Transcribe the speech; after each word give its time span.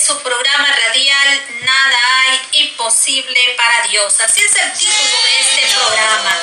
su 0.00 0.18
programa 0.22 0.68
radial 0.86 1.42
Nada 1.60 1.98
hay 2.24 2.40
imposible 2.64 3.38
para 3.56 3.86
Dios. 3.88 4.20
Así 4.20 4.40
es 4.42 4.56
el 4.56 4.72
título 4.72 5.22
de 5.22 5.40
este 5.40 5.76
programa. 5.76 6.36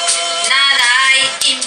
Nada 0.48 0.86
hay 1.08 1.30
imposible 1.46 1.67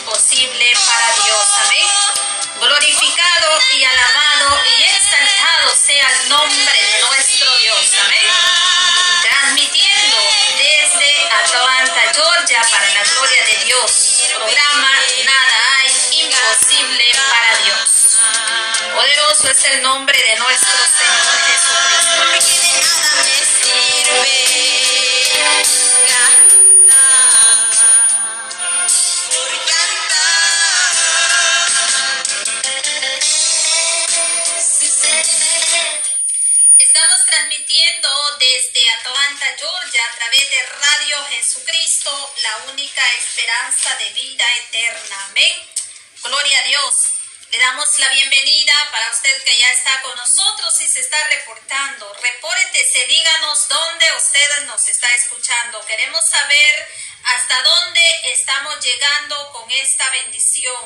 de 43.89 44.11
vida 44.11 44.45
eterna. 44.59 45.25
Amén. 45.31 45.55
Gloria 46.23 46.59
a 46.59 46.63
Dios. 46.65 46.95
Le 47.51 47.59
damos 47.59 47.99
la 47.99 48.11
bienvenida 48.11 48.73
para 48.93 49.11
usted 49.11 49.43
que 49.43 49.59
ya 49.59 49.71
está 49.73 50.03
con 50.03 50.15
nosotros 50.17 50.81
y 50.83 50.89
se 50.89 51.01
está 51.01 51.17
reportando. 51.29 52.13
Repórtese, 52.13 53.07
díganos 53.07 53.69
dónde 53.69 54.05
usted 54.19 54.65
nos 54.67 54.87
está 54.87 55.09
escuchando. 55.15 55.85
Queremos 55.87 56.25
saber 56.29 56.89
hasta 57.25 57.63
dónde 57.63 58.03
estamos 58.35 58.85
llegando 58.85 59.51
con 59.53 59.71
esta 59.71 60.11
bendición. 60.11 60.85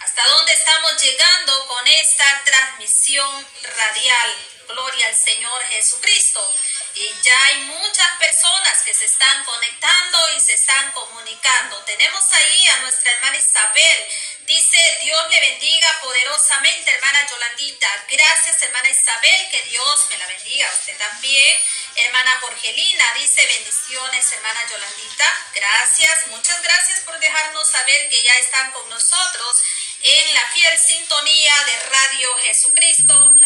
Hasta 0.00 0.24
dónde 0.28 0.52
estamos 0.52 1.02
llegando 1.02 1.66
con 1.66 1.86
esta 1.88 2.42
transmisión 2.44 3.46
radial. 3.76 4.34
Gloria 4.68 5.08
al 5.08 5.18
Señor 5.18 5.64
Jesucristo. 5.64 6.54
Y 6.98 7.14
ya 7.22 7.44
hay 7.44 7.58
muchas 7.58 8.16
personas 8.18 8.82
que 8.84 8.92
se 8.92 9.04
están 9.04 9.44
conectando 9.44 10.18
y 10.36 10.40
se 10.40 10.54
están 10.54 10.90
comunicando. 10.90 11.76
Tenemos 11.84 12.24
ahí 12.32 12.66
a 12.66 12.78
nuestra 12.78 13.12
hermana 13.12 13.38
Isabel. 13.38 14.04
Dice, 14.40 14.98
Dios 15.02 15.30
le 15.30 15.40
bendiga 15.40 16.00
poderosamente, 16.02 16.90
hermana 16.90 17.24
Yolandita. 17.30 18.04
Gracias, 18.10 18.62
hermana 18.62 18.90
Isabel, 18.90 19.48
que 19.48 19.62
Dios 19.70 20.06
me 20.10 20.18
la 20.18 20.26
bendiga. 20.26 20.68
Usted 20.72 20.98
también. 20.98 21.60
Hermana 21.94 22.36
Jorgelina 22.40 23.14
dice, 23.14 23.46
bendiciones, 23.46 24.32
hermana 24.32 24.68
Yolandita. 24.68 25.46
Gracias, 25.54 26.26
muchas 26.28 26.60
gracias 26.62 27.00
por 27.04 27.16
dejarnos 27.20 27.68
saber 27.68 28.08
que 28.08 28.22
ya 28.24 28.34
están 28.38 28.72
con 28.72 28.88
nosotros 28.88 29.62
en 30.02 30.34
la 30.34 30.40
fiel 30.52 30.78
sintonía 30.78 31.54
de 31.64 31.78
Radio 31.90 32.34
Jesucristo, 32.38 33.36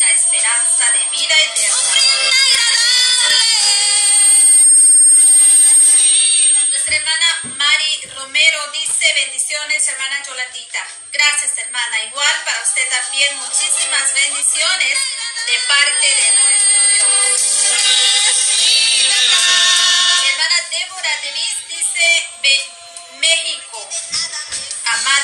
única 0.00 0.12
esperanza 0.12 0.84
de 0.92 1.18
vida 1.18 1.34
eterna. 1.52 1.76
Nuestra 6.70 6.96
hermana 6.96 7.40
Mari 7.42 8.10
Romero 8.16 8.70
dice 8.72 9.12
bendiciones, 9.14 9.88
hermana 9.88 10.22
Yolandita. 10.26 10.86
Gracias, 11.12 11.58
hermana. 11.58 12.02
Igual 12.04 12.44
para 12.44 12.62
usted 12.62 12.88
también 12.88 13.36
muchísimas 13.40 14.14
bendiciones 14.14 14.98
de 15.46 15.58
parte 15.68 16.06
de 16.06 16.32
nuestro 16.40 16.80
Dios. 16.94 17.40
Hermana 20.24 20.56
Débora 20.70 21.16
Devis 21.22 21.68
dice 21.68 22.26
México. 23.18 24.39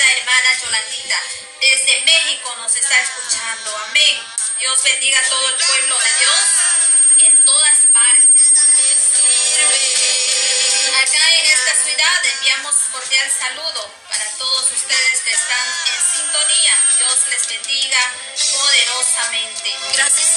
Hermana 0.04 0.60
Yolandita, 0.62 1.18
desde 1.60 2.00
México 2.02 2.54
nos 2.56 2.74
está 2.76 2.98
escuchando. 3.00 3.76
Amén. 3.88 4.22
Dios 4.60 4.82
bendiga 4.84 5.18
a 5.20 5.24
todo 5.24 5.48
el 5.48 5.54
pueblo 5.54 5.98
de 5.98 6.10
Dios 6.20 6.36
en 7.20 7.44
todas 7.44 7.76
partes. 7.92 8.26
En 11.38 11.44
esta 11.44 11.84
ciudad 11.84 12.26
enviamos 12.34 12.74
cordial 12.90 13.30
saludo 13.30 13.90
para 14.08 14.24
todos 14.38 14.70
ustedes 14.72 15.20
que 15.20 15.34
están 15.34 15.66
en 15.92 16.00
sintonía. 16.12 16.72
Dios 16.96 17.26
les 17.28 17.46
bendiga 17.48 17.98
poderosamente. 18.52 19.70
Gracias 19.92 20.28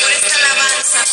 por 0.00 0.10
esta 0.10 0.34
alabanza. 0.36 1.04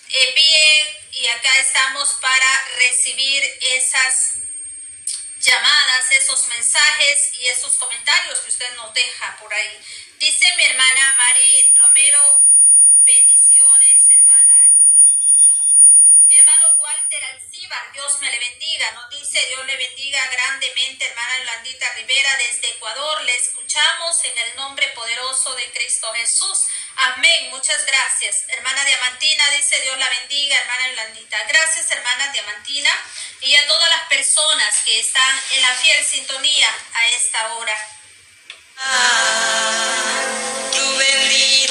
Envíe 0.08 0.96
y 1.12 1.26
acá 1.28 1.56
estamos 1.58 2.14
para 2.20 2.68
recibir 2.76 3.42
esas 3.72 4.34
llamadas, 5.40 6.12
esos 6.12 6.46
mensajes 6.46 7.34
y 7.40 7.48
esos 7.48 7.74
comentarios 7.76 8.38
que 8.38 8.50
usted 8.50 8.72
nos 8.76 8.94
deja 8.94 9.36
por 9.40 9.52
ahí. 9.52 9.80
Dice 10.18 10.46
mi 10.56 10.62
hermana 10.64 11.14
Mari 11.16 11.72
Romero, 11.74 12.40
bendiciones, 13.04 13.87
Hermano 16.30 16.66
Walter 16.78 17.24
Alcibar, 17.24 17.90
Dios 17.94 18.20
me 18.20 18.30
le 18.30 18.38
bendiga, 18.38 18.90
nos 18.90 19.08
dice 19.08 19.40
Dios 19.48 19.64
le 19.64 19.74
bendiga 19.78 20.20
grandemente, 20.30 21.06
hermana 21.06 21.38
Yolandita 21.38 21.90
Rivera 21.94 22.36
desde 22.36 22.68
Ecuador, 22.68 23.22
le 23.22 23.34
escuchamos 23.34 24.24
en 24.24 24.36
el 24.36 24.56
nombre 24.56 24.86
poderoso 24.88 25.54
de 25.54 25.72
Cristo 25.72 26.12
Jesús. 26.12 26.64
Amén, 26.96 27.48
muchas 27.48 27.82
gracias. 27.86 28.44
Hermana 28.48 28.84
Diamantina 28.84 29.42
dice 29.56 29.80
Dios 29.80 29.96
la 29.96 30.10
bendiga, 30.10 30.54
hermana 30.56 30.90
Yolandita. 30.90 31.42
Gracias, 31.48 31.90
hermana 31.92 32.30
Diamantina, 32.30 32.90
y 33.40 33.54
a 33.54 33.66
todas 33.66 33.88
las 33.88 34.08
personas 34.10 34.80
que 34.84 35.00
están 35.00 35.40
en 35.54 35.62
la 35.62 35.74
fiel 35.76 36.04
sintonía 36.04 36.68
a 36.92 37.06
esta 37.06 37.54
hora. 37.54 37.74
Ah, 38.76 40.70
tu 40.72 40.96
bendito 40.98 41.67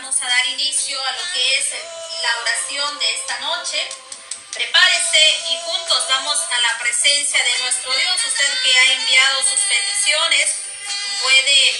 vamos 0.00 0.16
a 0.22 0.26
dar 0.26 0.48
inicio 0.48 0.98
a 1.04 1.12
lo 1.12 1.22
que 1.34 1.58
es 1.58 1.66
la 2.22 2.38
oración 2.40 2.98
de 2.98 3.16
esta 3.16 3.38
noche. 3.40 3.86
Prepárese 4.54 5.40
y 5.50 5.60
juntos 5.60 6.06
vamos 6.08 6.38
a 6.38 6.58
la 6.62 6.78
presencia 6.78 7.44
de 7.44 7.58
nuestro 7.58 7.92
Dios. 7.92 8.16
Usted 8.26 8.48
que 8.64 8.78
ha 8.78 8.92
enviado 8.92 9.42
sus 9.42 9.60
peticiones 9.60 10.54
puede 11.20 11.78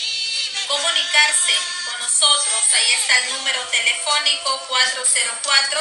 comunicarse 0.69 1.55
con 1.87 1.99
nosotros. 2.01 2.61
Ahí 2.75 2.93
está 2.93 3.17
el 3.17 3.33
número 3.33 3.67
telefónico 3.69 4.67
404 4.69 5.81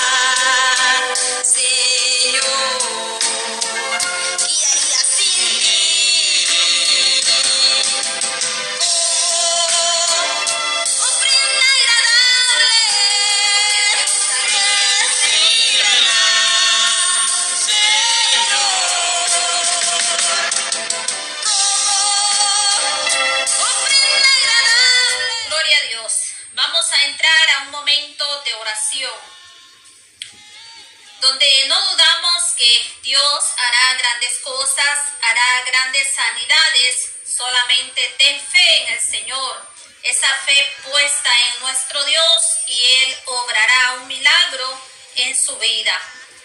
donde 31.21 31.67
no 31.67 31.81
dudamos 31.91 32.43
que 32.57 32.95
Dios 33.03 33.45
hará 33.57 33.95
grandes 33.99 34.39
cosas, 34.39 34.99
hará 35.23 35.63
grandes 35.67 36.09
sanidades. 36.15 37.11
Solamente 37.27 38.15
ten 38.19 38.41
fe 38.41 38.83
en 38.83 38.95
el 38.95 39.01
Señor, 39.01 39.69
esa 40.03 40.35
fe 40.47 40.77
puesta 40.85 41.31
en 41.47 41.61
nuestro 41.61 42.05
Dios 42.05 42.43
y 42.67 42.85
Él 43.03 43.19
obrará 43.27 43.93
un 43.95 44.09
milagro 44.09 44.81
en 45.17 45.37
su 45.37 45.57
vida. 45.59 45.99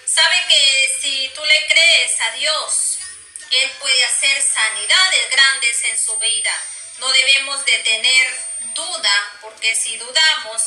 Sabe 0.06 0.45
que 0.48 0.98
si 1.01 1.30
tú 1.36 1.44
le 1.44 1.68
crees 1.68 2.21
a 2.21 2.31
Dios, 2.31 2.98
Él 3.51 3.71
puede 3.80 4.06
hacer 4.06 4.42
sanidades 4.42 5.30
grandes 5.30 5.83
en 5.83 6.00
su 6.00 6.18
vida. 6.18 6.63
No 7.00 7.12
debemos 7.12 7.66
de 7.66 7.80
tener 7.80 8.45
duda, 8.74 9.38
porque 9.42 9.75
si 9.75 9.98
dudamos, 9.98 10.63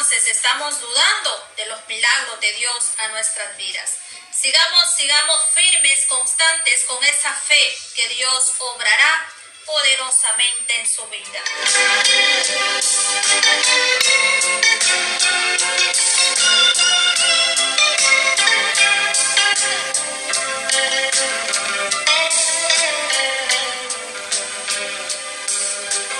entonces 0.00 0.28
estamos 0.34 0.80
dudando 0.80 1.48
de 1.58 1.66
los 1.66 1.86
milagros 1.86 2.40
de 2.40 2.50
Dios 2.54 2.92
a 3.00 3.08
nuestras 3.08 3.54
vidas. 3.58 3.96
Sigamos, 4.32 4.94
sigamos 4.96 5.36
firmes, 5.52 6.06
constantes 6.06 6.84
con 6.84 7.04
esa 7.04 7.34
fe 7.34 7.78
que 7.94 8.08
Dios 8.08 8.54
obrará 8.60 9.28
poderosamente 9.66 10.80
en 10.80 10.88
su 10.88 11.06
vida. 11.08 11.42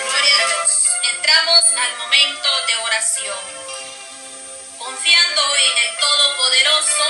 Gloria 0.05 0.35
a 0.35 0.47
Dios. 0.49 0.91
Entramos 1.15 1.61
al 1.79 1.97
momento 1.97 2.67
de 2.67 2.77
oración, 2.77 3.70
Todopoderoso 6.81 7.05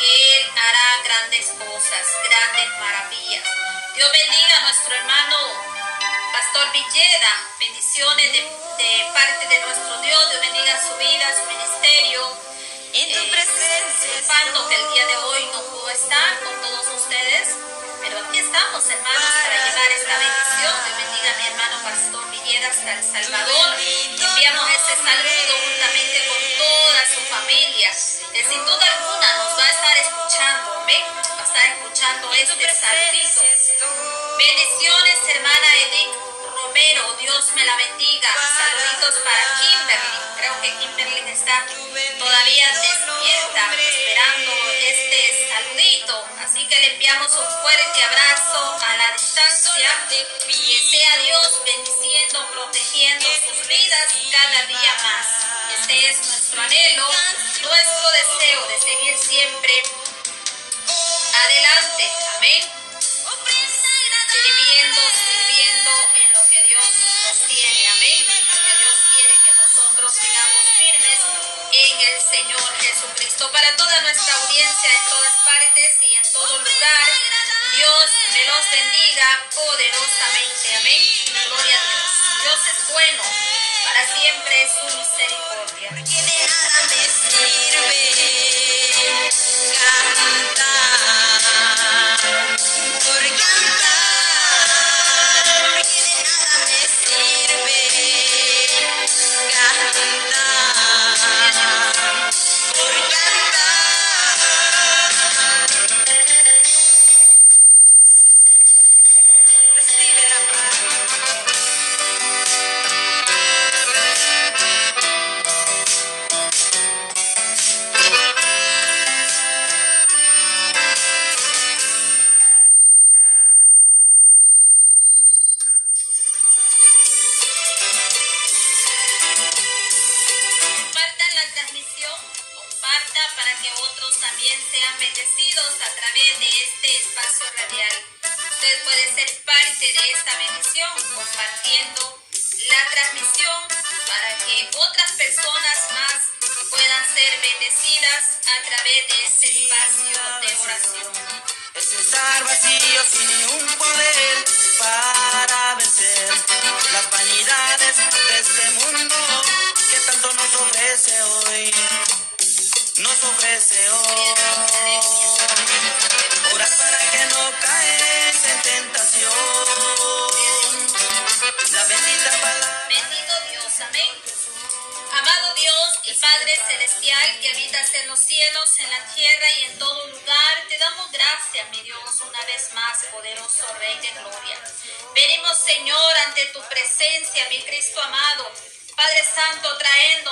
que 0.00 0.36
Él 0.36 0.50
hará 0.56 1.02
grandes 1.04 1.46
cosas, 1.46 2.06
grandes 2.28 2.68
maravillas. 2.80 3.44
Dios 3.94 4.10
bendiga 4.10 4.56
a 4.58 4.60
nuestro 4.62 4.94
hermano 4.94 5.36
Pastor 6.32 6.72
Villeda. 6.72 7.32
Bendiciones 7.60 8.32
de, 8.32 8.40
de 8.40 9.06
parte 9.14 9.46
de 9.48 9.60
nuestro 9.60 10.00
Dios. 10.02 10.30
Dios 10.30 10.40
bendiga 10.40 10.80
su 10.82 10.96
vida, 10.96 11.26
su 11.38 11.46
ministerio. 11.46 12.26
En 12.94 13.12
tu 13.12 13.18
Eh, 13.18 13.30
presencia 13.30 14.14
disculpando 14.14 14.68
que 14.68 14.74
el 14.74 14.92
día 14.92 15.06
de 15.06 15.16
hoy 15.16 15.44
no 15.52 15.62
pudo 15.62 15.90
estar 15.90 16.40
con 16.40 16.60
todos 16.62 16.86
ustedes, 16.88 17.54
pero 18.04 18.20
aquí 18.20 18.38
estamos, 18.38 18.84
hermanos, 18.84 19.32
para 19.42 19.56
llevar 19.64 19.90
esta 19.96 20.18
bendición. 20.18 20.76
Dios 20.84 20.96
bendiga 21.00 21.30
a 21.32 21.36
mi 21.40 21.46
hermano 21.48 21.76
Pastor 21.82 22.30
Villeda 22.30 22.68
hasta 22.68 22.92
El 22.92 23.02
Salvador. 23.02 23.76
Enviamos 23.80 24.70
este 24.76 24.94
saludo 25.00 25.52
juntamente 25.64 26.18
con 26.28 26.40
toda 26.60 27.00
su 27.08 27.20
familia, 27.32 27.88
que 27.88 28.44
sin 28.44 28.60
duda 28.66 28.84
alguna 28.92 29.28
nos 29.40 29.58
va 29.58 29.64
a 29.64 29.70
estar 29.70 29.96
escuchando, 30.04 30.74
amén. 30.84 31.02
Va 31.16 31.40
a 31.40 31.44
estar 31.48 31.64
escuchando 31.64 32.32
este 32.34 32.68
saludito. 32.76 33.40
Bendiciones, 34.36 35.16
hermana 35.34 35.68
Edith 35.88 36.12
Romero. 36.60 37.12
Dios 37.20 37.52
me 37.56 37.64
la 37.64 37.76
bendiga. 37.76 38.28
Saluditos 38.36 39.14
para 39.24 39.44
Kimberly. 39.60 40.12
Creo 40.36 40.60
que 40.60 40.70
Kimberly 40.76 41.32
está 41.32 41.64
todavía 42.18 42.66
despierta, 42.68 43.74
esperando 43.74 44.63
este 44.88 45.48
saludito. 45.48 46.24
Así 46.40 46.66
que 46.66 46.80
le 46.80 46.94
enviamos 46.94 47.32
un 47.32 47.62
fuerte 47.62 48.04
abrazo 48.04 48.78
a 48.86 48.96
la 48.96 49.12
distancia. 49.12 49.88
Que 50.08 50.80
sea 50.90 51.16
Dios 51.22 51.50
bendiciendo, 51.64 52.46
protegiendo 52.52 53.26
sus 53.26 53.66
vidas 53.66 54.12
cada 54.30 54.66
día 54.66 54.94
más. 55.02 55.26
Este 55.80 56.08
es 56.08 56.16
nuestro 56.18 56.62
anhelo, 56.62 57.06
nuestro 57.62 58.10
deseo 58.10 58.68
de 58.68 58.80
seguir 58.80 59.18
siempre 59.18 59.82
adelante. 61.34 62.10
Amén 62.36 62.83
sirviendo, 64.44 65.00
sirviendo 65.24 65.90
en 66.20 66.32
lo 66.34 66.42
que 66.50 66.62
Dios 66.68 66.88
nos 67.24 67.48
tiene, 67.48 67.88
amén. 67.88 68.24
Porque 68.28 68.72
Dios 68.76 68.96
quiere 69.12 69.34
que 69.40 69.52
nosotros 69.56 70.12
sigamos 70.12 70.64
firmes 70.76 71.20
en 71.72 71.94
el 72.00 72.16
Señor 72.20 72.68
Jesucristo. 72.78 73.50
Para 73.52 73.74
toda 73.76 74.00
nuestra 74.02 74.34
audiencia 74.34 74.90
en 74.92 75.04
todas 75.10 75.34
partes 75.44 75.90
y 76.02 76.14
en 76.14 76.32
todo 76.32 76.58
lugar, 76.58 77.08
Dios 77.76 78.04
me 78.32 78.44
los 78.44 78.64
bendiga 78.70 79.28
poderosamente, 79.54 80.76
amén. 80.76 81.02
Gloria 81.48 81.80
a 81.80 81.88
Dios. 81.88 82.12
Dios 82.42 82.60
es 82.68 82.92
bueno, 82.92 83.22
para 83.84 84.06
siempre 84.06 84.62
es 84.62 84.70
su 84.76 84.98
misericordia. 84.98 85.90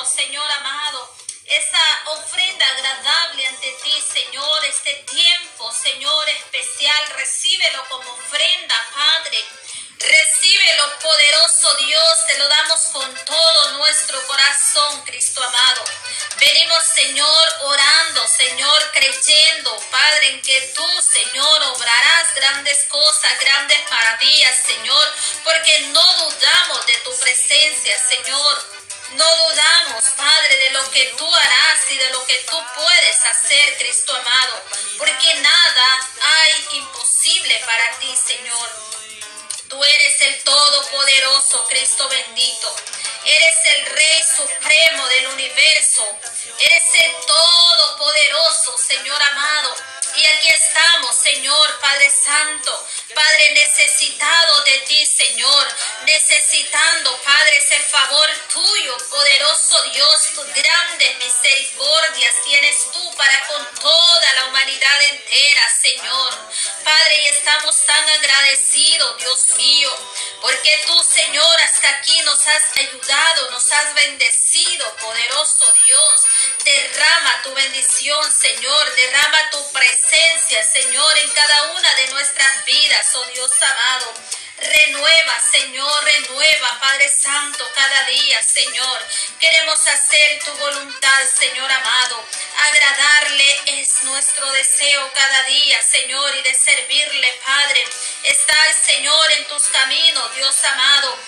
Señor 0.05 0.51
amado, 0.59 1.09
esa 1.47 2.11
ofrenda 2.13 2.67
agradable 2.67 3.47
ante 3.47 3.71
ti, 3.83 3.93
Señor, 4.01 4.65
este 4.65 4.95
tiempo, 5.11 5.71
Señor 5.73 6.29
especial, 6.29 7.07
recíbelo 7.17 7.85
como 7.89 8.17
poderoso 74.79 75.73
Dios. 75.85 76.21
Derrama 76.65 77.43
tu 77.43 77.55
bendición, 77.55 78.33
Señor, 78.33 78.95
derrama 78.95 79.51
tu 79.51 79.73
presencia, 79.73 80.63
Señor, 80.65 81.19
en 81.19 81.31
cada 81.33 81.73
una 81.73 81.95
de 81.95 82.09
nuestras 82.09 82.65
vidas, 82.65 83.07
oh 83.15 83.25
Dios 83.27 83.51
amado. 83.61 84.15
Renueva, 84.59 85.41
Señor, 85.51 86.05
renueva, 86.05 86.79
Padre 86.81 87.11
Santo, 87.11 87.69
cada 87.75 88.05
día, 88.05 88.43
Señor. 88.43 89.07
Queremos 89.41 89.87
hacer 89.89 90.39
tu 90.45 90.53
voluntad, 90.53 91.23
Señor 91.39 91.71
amado. 91.71 92.25
Agradarle 92.65 93.81
es 93.81 94.05
nuestro 94.05 94.51
deseo 94.53 95.11
cada 95.15 95.43
día, 95.45 95.83
Señor, 95.83 96.37
y 96.37 96.43
de 96.43 96.55
servirle, 96.55 97.41
Padre. 97.45 97.85
Estar, 98.23 98.75
Señor, 98.87 99.33
en 99.33 99.45
tus 99.49 99.65
caminos, 99.65 100.35
Dios 100.37 100.65
amado. 100.65 101.19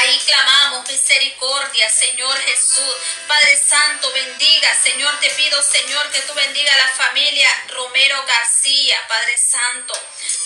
Ahí 0.00 0.16
clamamos 0.26 0.88
misericordia, 0.88 1.90
Señor 1.90 2.38
Jesús. 2.38 2.94
Padre 3.26 3.60
Santo, 3.68 4.12
bendiga, 4.12 4.72
Señor, 4.80 5.18
te 5.18 5.28
pido, 5.30 5.60
Señor, 5.60 6.08
que 6.12 6.20
tú 6.22 6.34
bendiga 6.34 6.72
a 6.72 6.78
la 6.78 6.88
familia 6.88 7.64
Romero 7.66 8.24
García, 8.24 8.96
Padre 9.08 9.36
Santo. 9.36 9.94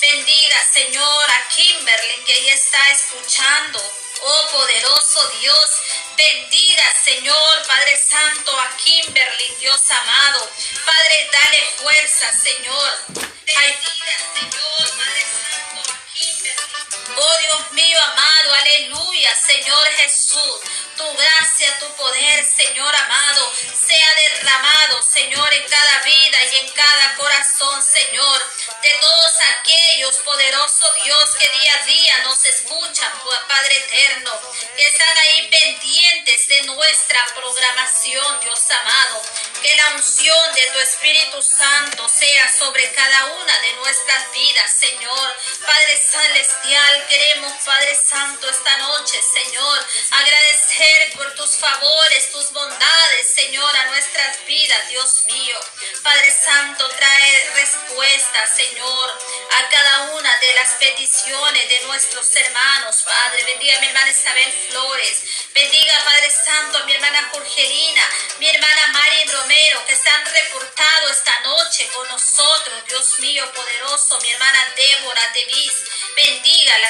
Bendiga, 0.01 0.57
Señor, 0.73 1.31
a 1.31 1.49
Kimberly, 1.49 2.25
que 2.25 2.33
ahí 2.33 2.49
está 2.49 2.91
escuchando. 2.93 3.79
Oh 4.25 4.49
poderoso 4.53 5.29
Dios, 5.41 5.71
bendiga 6.17 6.85
Señor, 7.05 7.67
Padre 7.67 7.99
Santo, 7.99 8.59
a 8.59 8.77
Kimberly, 8.77 9.57
Dios 9.61 9.83
amado. 9.91 10.51
Padre, 10.87 11.31
dale 11.31 11.67
fuerza, 11.77 12.33
Señor. 12.43 12.99
Bendiga, 13.09 14.17
Señor, 14.35 14.97
Santo. 14.97 15.42
Oh 17.17 17.39
Dios 17.39 17.73
mío 17.73 17.99
amado, 18.01 18.55
aleluya, 18.55 19.37
Señor 19.37 19.85
Jesús. 19.97 20.61
Tu 20.97 21.13
gracia, 21.15 21.79
tu 21.81 21.89
poder, 21.97 22.45
Señor 22.45 22.95
amado, 22.95 23.53
sea 23.87 24.09
derramado, 24.15 25.03
Señor, 25.03 25.53
en 25.53 25.69
cada 25.69 25.99
vida 26.03 26.39
y 26.53 26.57
en 26.57 26.69
cada 26.73 27.15
corazón, 27.17 27.83
Señor, 27.83 28.43
de 28.83 28.91
todos 29.01 29.33
aquellos, 29.59 30.17
poderoso 30.19 30.93
Dios, 31.05 31.31
que 31.39 31.59
día 31.59 31.73
a 31.81 31.87
día 31.87 32.19
nos 32.25 32.45
escuchan, 32.45 33.13
Padre 33.49 33.77
eterno, 33.77 34.41
que 34.77 34.83
están 34.83 35.19
ahí 35.19 35.49
pendientes 35.49 36.49
de 36.49 36.63
nuestra 36.63 37.25
programación, 37.35 38.41
Dios 38.41 38.61
amado. 38.71 39.23
Que 39.63 39.75
la 39.77 39.91
unción 39.91 40.55
de 40.55 40.67
tu 40.73 40.79
Espíritu 40.81 41.43
Santo 41.43 42.09
sea 42.09 42.51
sobre 42.59 42.91
cada 42.93 43.27
una 43.27 43.59
de 43.61 43.73
nuestras 43.75 44.33
vidas, 44.33 44.71
Señor. 44.79 45.37
Padre 45.65 45.97
Celestial, 45.97 46.92
queremos, 47.09 47.53
Padre 47.65 47.99
Santo, 47.99 48.49
esta 48.49 48.77
noche, 48.79 49.21
Señor, 49.23 49.87
agradecer 50.11 51.13
por 51.15 51.35
tus 51.35 51.57
favores, 51.57 52.33
tus 52.33 52.51
bondades, 52.53 53.35
Señor, 53.35 53.77
a 53.77 53.87
nuestras 53.87 54.45
vidas, 54.47 54.89
Dios 54.89 55.25
mío. 55.27 55.59
Padre 56.03 56.35
Santo, 56.45 56.89
trae 56.89 57.51
respuesta, 57.55 58.47
Señor, 58.47 59.11
a 59.59 59.69
cada 59.69 60.01
una 60.13 60.37
de 60.39 60.55
las 60.55 60.71
peticiones 60.73 61.69
de 61.69 61.81
nuestros 61.87 62.37
hermanos, 62.37 63.03
Padre. 63.05 63.45
Bendiga 63.45 63.81
mi 63.81 63.87
hermana 63.87 64.11
Isabel 64.11 64.53
Flores. 64.69 65.23
Bendiga, 65.55 66.05
Padre 66.05 66.31
Santo, 66.31 66.79
a 66.79 66.85
mi 66.85 66.93
hermana 66.93 67.29
Jorgelina, 67.33 68.03
mi 68.39 68.49
hermana 68.49 68.89
María 68.89 69.33
Romero, 69.33 69.85
que 69.87 69.97
se 69.97 70.11
han 70.11 70.27
reportado 70.27 71.09
esta 71.11 71.41
noche 71.41 71.87
con 71.95 72.09
nosotros, 72.09 72.85
Dios 72.87 73.19
mío 73.21 73.51
poderoso, 73.53 74.19
mi 74.21 74.31
hermana 74.31 74.67
Débora 74.77 75.33
Devis. 75.35 75.73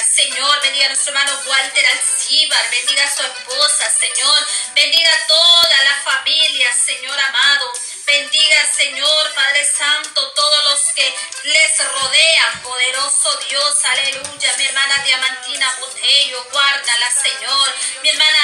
Señor. 0.01 0.61
Bendiga 0.61 0.85
a 0.85 0.89
nuestro 0.89 1.13
hermano 1.13 1.39
Walter 1.45 1.85
Alcíbar. 1.87 2.69
Bendiga 2.71 3.03
a 3.03 3.15
su 3.15 3.23
esposa, 3.23 3.91
Señor. 3.99 4.47
Bendiga 4.73 5.09
a 5.11 5.27
toda 5.27 5.83
la 5.83 6.11
familia, 6.11 6.73
Señor 6.73 7.19
amado. 7.19 7.73
Bendiga, 8.05 8.65
Señor, 8.75 9.33
Padre 9.33 9.65
Santo, 9.65 10.31
todos 10.31 10.63
los 10.71 10.81
que 10.93 11.15
les 11.43 11.91
rodean, 11.91 12.61
poderoso 12.61 13.35
Dios, 13.49 13.75
aleluya. 13.85 14.55
Mi 14.57 14.65
hermana 14.65 15.03
Diamantina 15.05 15.77
Botello, 15.79 16.43
guárdala, 16.51 17.11
Señor. 17.11 17.75
Mi 18.01 18.09
hermana 18.09 18.39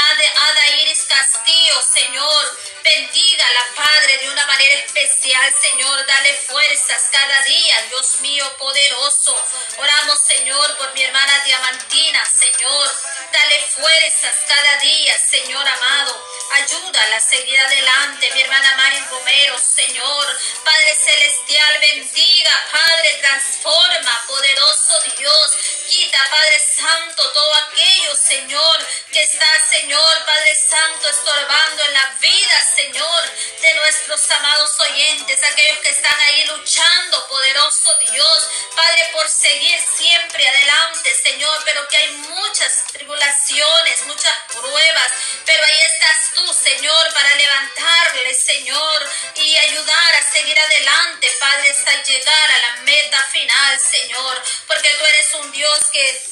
Ada 0.49 0.69
Iris 0.81 1.03
Castillo, 1.03 1.83
Señor. 1.93 2.57
Bendígala, 2.83 3.65
Padre, 3.75 4.17
de 4.19 4.29
una 4.29 4.45
manera 4.45 4.75
especial, 4.75 5.53
Señor. 5.61 6.05
Dale 6.05 6.33
fuerzas 6.35 7.09
cada 7.11 7.43
día, 7.43 7.81
Dios 7.89 8.21
mío, 8.21 8.57
poderoso. 8.57 9.35
Oramos, 9.77 10.19
Señor, 10.25 10.77
por 10.77 10.93
mi 10.93 11.03
hermana 11.03 11.43
Diamantina, 11.43 12.23
Señor. 12.25 12.89
Dale 13.31 13.59
fuerzas 13.75 14.35
cada 14.47 14.77
día, 14.77 15.19
Señor 15.29 15.67
amado. 15.67 16.28
Ayúdala 16.59 17.15
a 17.15 17.21
seguir 17.21 17.57
adelante, 17.57 18.29
mi 18.33 18.41
hermana 18.41 18.75
Mari 18.75 18.99
Romero, 19.09 19.57
Señor. 19.57 20.39
Padre 20.65 20.93
Celestial, 20.93 21.79
bendiga, 21.79 22.51
Padre, 22.69 23.17
transforma, 23.21 24.25
poderoso 24.27 25.01
Dios. 25.17 25.51
Quita, 25.87 26.19
Padre 26.29 26.59
Santo, 26.59 27.31
todo 27.31 27.55
aquello, 27.55 28.13
Señor, 28.15 28.87
que 29.11 29.23
está, 29.23 29.47
Señor, 29.69 30.25
Padre 30.25 30.55
Santo, 30.55 31.09
estorbando 31.09 31.83
en 31.85 31.93
la 31.93 32.05
vida, 32.19 32.65
Señor, 32.75 33.23
de 33.61 33.73
nuestros 33.75 34.29
amados 34.31 34.79
oyentes, 34.81 35.41
aquellos 35.41 35.79
que 35.79 35.89
están 35.89 36.19
ahí 36.19 36.43
luchando, 36.45 37.27
poderoso 37.27 37.97
Dios, 38.11 38.49
Padre, 38.75 39.09
por 39.13 39.27
seguir 39.27 39.79
siempre 39.97 40.47
adelante, 40.47 41.11
Señor, 41.23 41.61
pero 41.65 41.87
que 41.87 41.97
hay 41.97 42.11
muchas 42.11 42.83
tribulaciones, 42.91 44.05
muchas 44.07 44.35
pruebas, 44.53 45.11
pero 45.45 45.65
ahí 45.65 45.79
estás 45.79 46.33
tú, 46.35 46.48
Señor, 46.53 47.13
para 47.13 47.35
levantarles, 47.35 48.39
Señor, 48.39 49.09
y 49.35 49.55
ayudar 49.57 50.15
a 50.15 50.31
seguir 50.31 50.59
adelante, 50.59 51.31
Padre, 51.39 51.69
hasta 51.69 52.03
llegar 52.03 52.51
a 52.51 52.57
la 52.57 52.81
meta 52.81 53.23
final, 53.31 53.79
Señor, 53.79 54.43
porque 54.67 54.89
tú 54.97 55.05
eres 55.05 55.35
un 55.35 55.51
Dios 55.51 55.79
que 55.91 56.28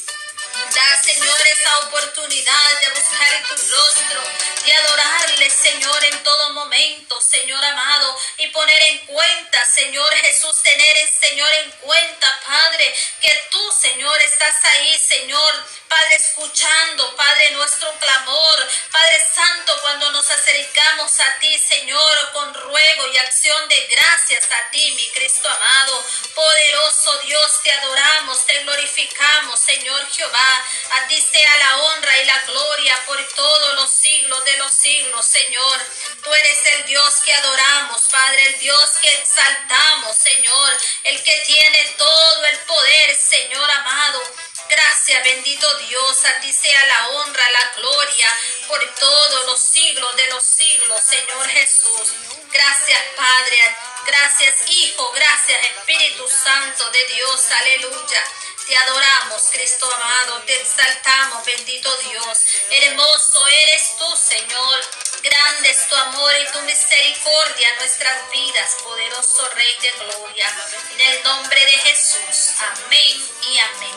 Da, 0.58 1.02
Señor, 1.04 1.48
esa 1.48 1.78
oportunidad 1.88 2.80
de 2.82 3.00
buscar 3.00 3.44
tu 3.48 3.56
rostro, 3.56 4.24
de 4.66 4.74
adorarle, 4.74 5.50
Señor, 5.50 6.04
en 6.04 6.24
todo 6.24 6.54
momento, 6.54 7.22
Señor 7.22 7.64
amado, 7.64 8.18
y 8.38 8.48
poner 8.48 8.82
en 8.82 8.98
cuenta, 9.06 9.64
Señor 9.66 10.12
Jesús, 10.16 10.56
tener, 10.64 11.10
Señor, 11.22 11.52
en 11.54 11.72
cuenta, 11.72 12.40
Padre, 12.46 12.96
que 13.22 13.48
tú, 13.52 13.72
Señor, 13.72 14.20
estás 14.22 14.56
ahí, 14.66 14.98
Señor, 14.98 15.66
Padre, 15.88 16.16
escuchando, 16.16 17.16
Padre, 17.16 17.52
nuestro 17.52 17.92
clamor, 18.00 18.68
Padre 18.92 19.28
Santo, 19.34 19.80
cuando 19.82 20.12
nos 20.12 20.30
acercamos 20.30 21.20
a 21.20 21.40
ti, 21.40 21.58
Señor, 21.60 22.32
con 22.34 22.54
ruego 22.54 23.08
y 23.14 23.18
acción 23.18 23.70
de 23.70 23.88
gracias 23.88 24.46
a 24.52 24.70
ti, 24.72 24.92
mi 24.92 25.08
Cristo 25.12 25.48
amado, 25.50 26.04
poderoso 26.36 27.20
Dios, 27.20 27.62
te 27.64 27.72
adoramos, 27.72 28.46
te 28.46 28.64
glorificamos, 28.64 29.60
Señor 29.60 30.10
Jehová. 30.12 30.47
A 30.92 31.08
ti 31.08 31.22
sea 31.22 31.58
la 31.60 31.77
honra 31.77 32.18
y 32.18 32.25
la 32.25 32.39
gloria 32.39 33.04
por 33.06 33.27
todos 33.36 33.75
los 33.75 33.89
siglos 33.89 34.44
de 34.46 34.58
los 34.58 34.72
siglos, 34.72 35.25
Señor. 35.25 35.80
Tú 36.24 36.34
eres 36.34 36.66
el 36.75 36.86
Dios 36.86 37.16
que 37.24 37.34
adoramos, 37.34 38.01
Padre, 38.10 38.48
el 38.48 38.60
Dios 38.60 38.89
que 39.01 39.10
exaltamos, 39.20 40.16
Señor, 40.18 40.77
el 41.04 41.24
que 41.24 41.44
tiene 41.46 41.86
todo 41.98 42.46
el 42.46 42.58
poder, 42.60 43.16
Señor 43.16 43.70
amado. 43.72 44.24
Gracias, 44.70 45.24
bendito 45.24 45.77
Dios, 45.77 46.25
a 46.25 46.39
ti 46.42 46.51
sea 46.51 46.86
la 46.88 47.08
honra, 47.10 47.44
la 47.51 47.72
gloria 47.77 48.27
por 48.68 48.96
todos 48.96 49.46
los 49.46 49.62
siglos 49.62 50.16
de 50.18 50.27
los 50.27 50.44
siglos, 50.44 51.01
Señor 51.01 51.48
Jesús. 51.50 52.13
Gracias, 52.51 53.04
Padre. 53.16 53.58
Gracias, 54.06 54.56
Hijo. 54.70 55.12
Gracias, 55.12 55.68
Espíritu 55.68 56.27
Santo 56.27 56.89
de 56.92 57.06
Dios. 57.13 57.51
Aleluya. 57.51 58.24
Te 58.67 58.75
adoramos, 58.75 59.43
Cristo 59.53 59.89
amado, 59.89 60.41
te 60.41 60.62
exaltamos, 60.62 61.45
bendito 61.45 61.95
Dios. 62.00 62.38
Hermoso 62.69 63.47
eres 63.47 63.95
tú, 63.97 64.17
Señor. 64.17 64.83
Grande 65.24 65.69
es 65.69 65.88
tu 65.88 65.95
amor 65.95 66.33
y 66.38 66.51
tu 66.51 66.59
misericordia 66.63 67.69
en 67.69 67.75
nuestras 67.77 68.29
vidas, 68.29 68.75
poderoso 68.83 69.50
Rey 69.51 69.74
de 69.81 69.91
gloria. 69.91 70.53
En 70.91 71.00
el 71.00 71.24
nombre 71.24 71.65
de 71.65 71.71
Jesús. 71.71 72.55
Amén 72.59 73.29
y 73.50 73.57
amén. 73.57 73.95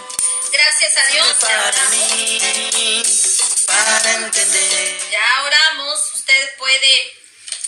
Gracias 0.53 0.97
a 0.99 1.07
Dios. 1.07 1.37
Para 1.41 1.85
mí, 1.87 3.03
para 3.67 4.13
entender. 4.13 5.11
Ya 5.11 5.43
oramos. 5.43 6.15
Usted 6.15 6.57
puede 6.59 7.17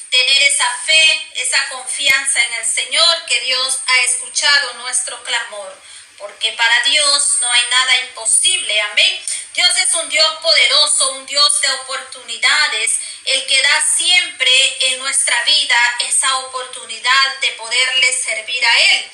tener 0.08 0.42
esa 0.44 0.68
fe, 0.86 1.30
esa 1.34 1.68
confianza 1.70 2.44
en 2.44 2.54
el 2.54 2.64
Señor, 2.64 3.24
que 3.26 3.40
Dios 3.40 3.78
ha 3.88 4.00
escuchado 4.04 4.74
nuestro 4.74 5.20
clamor 5.24 5.92
porque 6.22 6.52
para 6.52 6.80
Dios 6.84 7.38
no 7.40 7.50
hay 7.50 7.62
nada 7.68 7.98
imposible, 8.02 8.80
amén. 8.92 9.24
Dios 9.54 9.68
es 9.76 9.92
un 9.94 10.08
Dios 10.08 10.38
poderoso, 10.40 11.10
un 11.14 11.26
Dios 11.26 11.60
de 11.60 11.68
oportunidades, 11.72 12.92
el 13.24 13.44
que 13.46 13.60
da 13.60 13.84
siempre 13.96 14.50
en 14.86 15.00
nuestra 15.00 15.42
vida 15.42 15.76
esa 16.06 16.38
oportunidad 16.38 17.40
de 17.40 17.48
poderle 17.54 18.12
servir 18.12 18.64
a 18.64 18.78
Él. 18.92 19.10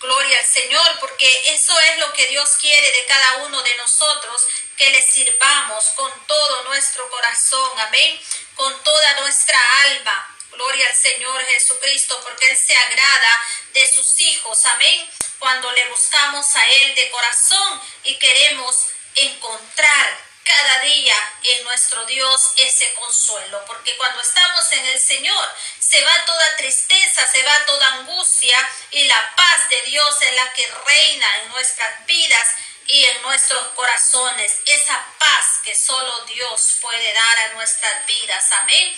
Gloria 0.00 0.38
al 0.40 0.46
Señor, 0.46 0.98
porque 0.98 1.30
eso 1.54 1.78
es 1.78 1.98
lo 1.98 2.12
que 2.14 2.26
Dios 2.26 2.50
quiere 2.60 2.90
de 2.90 3.06
cada 3.06 3.36
uno 3.44 3.62
de 3.62 3.76
nosotros, 3.76 4.42
que 4.76 4.90
le 4.90 5.02
sirvamos 5.02 5.84
con 5.90 6.26
todo 6.26 6.64
nuestro 6.64 7.08
corazón, 7.10 7.78
amén, 7.78 8.20
con 8.56 8.82
toda 8.82 9.20
nuestra 9.20 9.58
alma. 9.84 10.36
Gloria 10.60 10.88
al 10.88 10.96
Señor 10.96 11.42
Jesucristo, 11.46 12.20
porque 12.22 12.46
Él 12.48 12.56
se 12.56 12.76
agrada 12.76 13.46
de 13.72 13.92
sus 13.92 14.20
hijos, 14.20 14.66
amén 14.66 15.10
cuando 15.40 15.72
le 15.72 15.88
buscamos 15.88 16.46
a 16.54 16.64
Él 16.82 16.94
de 16.94 17.10
corazón 17.10 17.82
y 18.04 18.14
queremos 18.16 18.76
encontrar 19.16 20.30
cada 20.44 20.82
día 20.82 21.16
en 21.44 21.64
nuestro 21.64 22.04
Dios 22.04 22.52
ese 22.58 22.92
consuelo, 22.94 23.64
porque 23.66 23.96
cuando 23.96 24.20
estamos 24.20 24.72
en 24.72 24.86
el 24.86 25.00
Señor 25.00 25.48
se 25.78 26.02
va 26.02 26.24
toda 26.26 26.56
tristeza, 26.56 27.26
se 27.30 27.42
va 27.42 27.66
toda 27.66 27.94
angustia 27.94 28.70
y 28.90 29.04
la 29.04 29.34
paz 29.34 29.68
de 29.70 29.80
Dios 29.82 30.22
es 30.22 30.34
la 30.34 30.52
que 30.52 30.66
reina 30.86 31.26
en 31.42 31.48
nuestras 31.48 32.06
vidas 32.06 32.46
y 32.86 33.04
en 33.04 33.22
nuestros 33.22 33.68
corazones, 33.68 34.56
esa 34.66 35.06
paz 35.18 35.46
que 35.64 35.74
solo 35.74 36.24
Dios 36.26 36.74
puede 36.80 37.12
dar 37.12 37.38
a 37.38 37.52
nuestras 37.54 38.04
vidas. 38.06 38.44
Amén. 38.62 38.94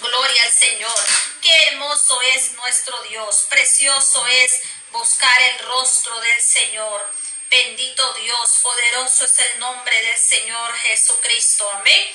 Gloria 0.00 0.42
al 0.44 0.52
Señor. 0.52 1.06
Qué 1.42 1.52
hermoso 1.68 2.20
es 2.34 2.52
nuestro 2.52 3.00
Dios, 3.02 3.46
precioso 3.50 4.26
es 4.26 4.62
buscar 4.90 5.42
el 5.52 5.58
rostro 5.66 6.18
del 6.20 6.42
Señor. 6.42 7.14
Bendito 7.50 8.14
Dios, 8.14 8.50
poderoso 8.62 9.26
es 9.26 9.38
el 9.38 9.58
nombre 9.58 10.00
del 10.02 10.18
Señor 10.18 10.74
Jesucristo. 10.78 11.70
Amén. 11.72 12.08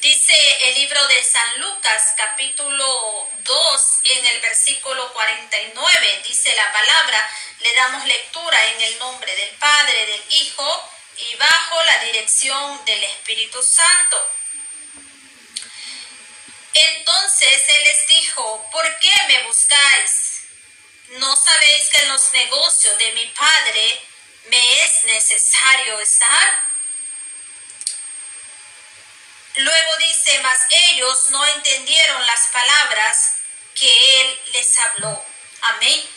Dice 0.00 0.34
el 0.64 0.74
libro 0.74 1.04
de 1.08 1.24
San 1.24 1.60
Lucas 1.60 2.14
capítulo 2.16 3.28
2 3.42 3.80
en 4.16 4.26
el 4.26 4.40
versículo 4.40 5.12
49. 5.12 6.22
Dice 6.28 6.54
la 6.54 6.72
palabra, 6.72 7.30
le 7.60 7.74
damos 7.74 8.06
lectura 8.06 8.64
en 8.72 8.82
el 8.82 8.98
nombre 8.98 9.34
del 9.34 9.50
Padre, 9.56 10.06
del 10.06 10.24
Hijo 10.30 10.90
y 11.16 11.34
bajo 11.36 11.84
la 11.84 12.04
dirección 12.04 12.84
del 12.84 13.02
Espíritu 13.02 13.62
Santo. 13.62 14.24
Entonces 16.74 17.62
él 17.68 17.84
les 17.84 18.08
dijo, 18.08 18.68
¿por 18.70 18.98
qué 18.98 19.12
me 19.28 19.42
buscáis? 19.44 20.42
¿No 21.08 21.36
sabéis 21.36 21.88
que 21.90 22.02
en 22.02 22.08
los 22.08 22.32
negocios 22.32 22.98
de 22.98 23.12
mi 23.12 23.26
Padre 23.26 24.00
me 24.46 24.82
es 24.82 25.04
necesario 25.04 26.00
estar? 26.00 26.48
Luego 29.56 29.96
dice, 29.98 30.40
mas 30.40 30.60
ellos 30.90 31.30
no 31.30 31.46
entendieron 31.46 32.26
las 32.26 32.48
palabras 32.48 33.34
que 33.74 34.20
Él 34.20 34.40
les 34.52 34.78
habló. 34.78 35.24
Amén. 35.62 36.10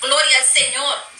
Gloria 0.00 0.38
al 0.38 0.46
Señor. 0.46 1.13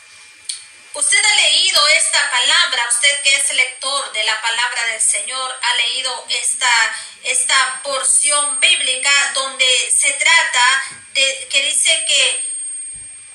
Usted 0.95 1.19
ha 1.19 1.35
leído 1.35 1.81
esta 1.99 2.31
palabra, 2.31 2.89
usted 2.89 3.21
que 3.23 3.35
es 3.35 3.53
lector 3.53 4.13
de 4.13 4.23
la 4.23 4.41
palabra 4.41 4.87
del 4.87 5.01
Señor, 5.01 5.59
ha 5.61 5.75
leído 5.75 6.25
esta, 6.29 6.97
esta 7.25 7.81
porción 7.83 8.61
bíblica 8.61 9.11
donde 9.35 9.67
se 9.91 10.13
trata 10.13 10.83
de 11.15 11.49
que 11.51 11.63
dice 11.63 12.05
que 12.07 12.55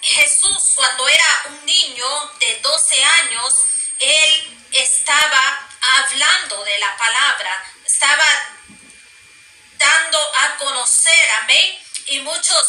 Jesús 0.02 0.72
cuando 0.74 1.06
era 1.10 1.42
un 1.48 1.66
niño 1.66 2.32
de 2.40 2.56
12 2.62 3.04
años, 3.04 3.54
él 4.00 4.58
estaba 4.72 5.70
hablando 5.82 6.64
de 6.64 6.80
la 6.80 6.96
palabra, 6.96 7.74
estaba 7.86 8.26
dando 9.78 10.32
a 10.40 10.56
conocer, 10.56 11.32
amén. 11.42 11.86
Y 12.08 12.22
muchos 12.22 12.68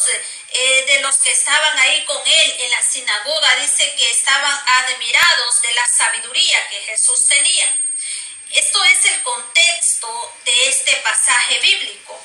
eh, 0.53 0.85
de 0.87 1.01
los 1.01 1.17
que 1.19 1.31
estaban 1.31 1.79
ahí 1.79 2.05
con 2.05 2.21
él 2.27 2.57
en 2.61 2.71
la 2.71 2.83
sinagoga 2.83 3.57
dice 3.57 3.95
que 3.97 4.11
estaban 4.11 4.65
admirados 4.67 5.63
de 5.63 5.75
la 5.75 5.87
sabiduría 5.87 6.69
que 6.69 6.81
Jesús 6.83 7.27
tenía. 7.27 7.67
Esto 8.51 8.85
es 8.85 9.05
el 9.05 9.23
contexto 9.23 10.37
de 10.45 10.69
este 10.69 10.97
pasaje 10.97 11.61
bíblico. 11.61 12.21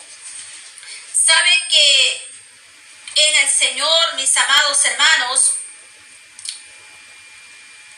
Sabe 1.13 1.51
que 1.69 2.27
en 3.15 3.35
el 3.35 3.49
Señor, 3.49 4.15
mis 4.15 4.35
amados 4.37 4.85
hermanos, 4.85 5.53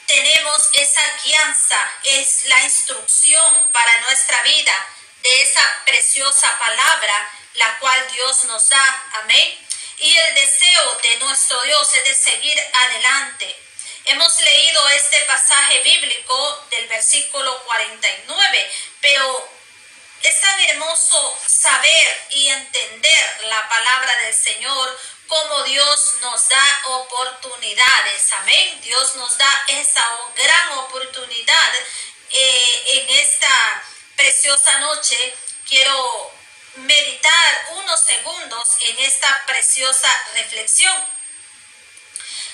tenemos 0.08 0.70
esa 0.74 1.02
guianza, 1.24 1.94
es 2.04 2.46
la 2.46 2.60
instrucción 2.62 3.58
para 3.72 4.02
nuestra 4.02 4.42
vida 4.44 4.88
de 5.22 5.42
esa 5.42 5.84
preciosa 5.86 6.58
palabra, 6.60 7.32
la 7.56 7.80
cual 7.80 8.12
Dios 8.12 8.44
nos 8.46 8.70
da. 8.70 9.06
Amén. 9.22 9.67
Y 10.00 10.16
el 10.16 10.36
deseo 10.36 11.00
de 11.02 11.18
nuestro 11.18 11.62
Dios 11.64 11.88
es 11.96 12.06
de 12.06 12.14
seguir 12.14 12.60
adelante. 12.86 13.56
Hemos 14.06 14.40
leído 14.40 14.88
este 14.90 15.20
pasaje 15.26 15.82
bíblico 15.82 16.66
del 16.70 16.88
versículo 16.88 17.64
49, 17.66 18.72
pero 19.02 19.50
es 20.22 20.42
tan 20.42 20.60
hermoso 20.62 21.40
saber 21.48 22.28
y 22.30 22.48
entender 22.48 23.46
la 23.46 23.68
palabra 23.68 24.16
del 24.24 24.36
Señor 24.36 25.00
como 25.28 25.64
Dios 25.64 26.14
nos 26.22 26.48
da 26.48 26.82
oportunidades. 26.86 28.32
Amén. 28.34 28.80
Dios 28.82 29.16
nos 29.16 29.38
da 29.38 29.66
esa 29.68 30.06
gran 30.36 30.78
oportunidad 30.78 31.74
eh, 32.30 32.84
en 32.94 33.10
esta 33.10 33.84
preciosa 34.16 34.80
noche. 34.80 35.36
Quiero 35.68 36.37
meditar 36.78 37.68
unos 37.70 38.00
segundos 38.02 38.68
en 38.88 39.00
esta 39.00 39.46
preciosa 39.46 40.10
reflexión. 40.34 41.08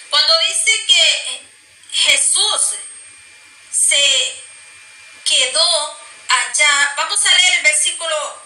Cuando 0.10 0.34
dice 0.48 0.86
que 0.86 1.48
Jesús 1.92 2.76
se 3.72 4.44
quedó 5.26 6.00
allá, 6.30 6.94
vamos 6.98 7.20
a 7.26 7.38
leer 7.38 7.58
el 7.58 7.64
versículo 7.64 8.44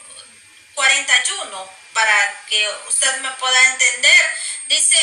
41 0.74 1.72
para 1.94 2.46
que 2.48 2.70
usted 2.88 3.18
me 3.22 3.32
pueda 3.32 3.74
entender. 3.74 4.38
Dice, 4.68 5.00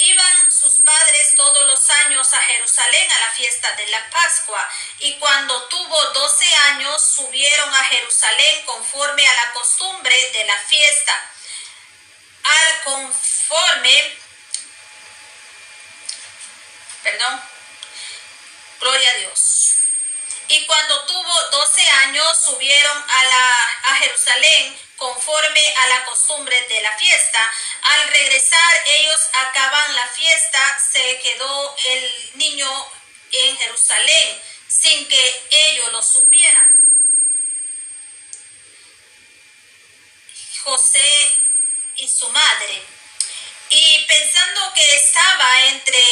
Iban 0.00 0.50
sus 0.50 0.80
padres 0.80 1.34
todos 1.36 1.66
los 1.66 1.90
años 1.90 2.32
a 2.32 2.40
Jerusalén 2.40 3.10
a 3.10 3.18
la 3.18 3.30
fiesta 3.32 3.72
de 3.72 3.86
la 3.88 4.08
Pascua, 4.10 4.70
y 5.00 5.18
cuando 5.18 5.64
tuvo 5.64 6.04
doce 6.12 6.46
años 6.70 7.02
subieron 7.16 7.74
a 7.74 7.84
Jerusalén 7.84 8.64
conforme 8.64 9.26
a 9.26 9.34
la 9.34 9.52
costumbre 9.52 10.30
de 10.30 10.44
la 10.44 10.56
fiesta. 10.56 11.30
Al 12.44 12.82
conforme, 12.84 14.18
perdón, 17.02 17.42
gloria 18.78 19.10
a 19.10 19.14
Dios. 19.14 19.74
Y 20.46 20.64
cuando 20.64 21.06
tuvo 21.06 21.42
doce 21.50 21.90
años 21.90 22.38
subieron 22.40 23.04
a, 23.10 23.24
la, 23.24 23.52
a 23.90 23.96
Jerusalén 23.96 24.87
conforme 24.98 25.74
a 25.76 25.86
la 25.86 26.04
costumbre 26.04 26.60
de 26.68 26.80
la 26.82 26.96
fiesta. 26.98 27.52
Al 27.82 28.08
regresar 28.08 28.84
ellos 28.98 29.20
acaban 29.46 29.96
la 29.96 30.06
fiesta, 30.08 30.78
se 30.92 31.18
quedó 31.20 31.76
el 31.90 32.30
niño 32.34 32.90
en 33.32 33.56
Jerusalén 33.56 34.42
sin 34.68 35.08
que 35.08 35.46
ellos 35.50 35.92
lo 35.92 36.02
supieran. 36.02 36.68
José 40.62 41.08
y 41.96 42.08
su 42.08 42.28
madre. 42.28 42.82
Y 43.70 44.04
pensando 44.06 44.72
que 44.74 44.96
estaba 44.96 45.64
entre 45.66 46.02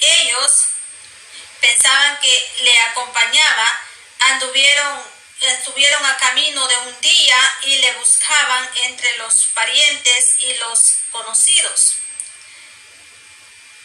ellos, 0.00 0.64
pensaban 1.60 2.20
que 2.20 2.50
le 2.60 2.80
acompañaba, 2.82 3.80
anduvieron 4.20 5.17
estuvieron 5.40 6.04
a 6.04 6.16
camino 6.18 6.66
de 6.66 6.76
un 6.78 7.00
día 7.00 7.58
y 7.62 7.78
le 7.78 7.92
buscaban 7.92 8.68
entre 8.84 9.16
los 9.18 9.46
parientes 9.46 10.36
y 10.40 10.54
los 10.54 10.94
conocidos. 11.10 11.94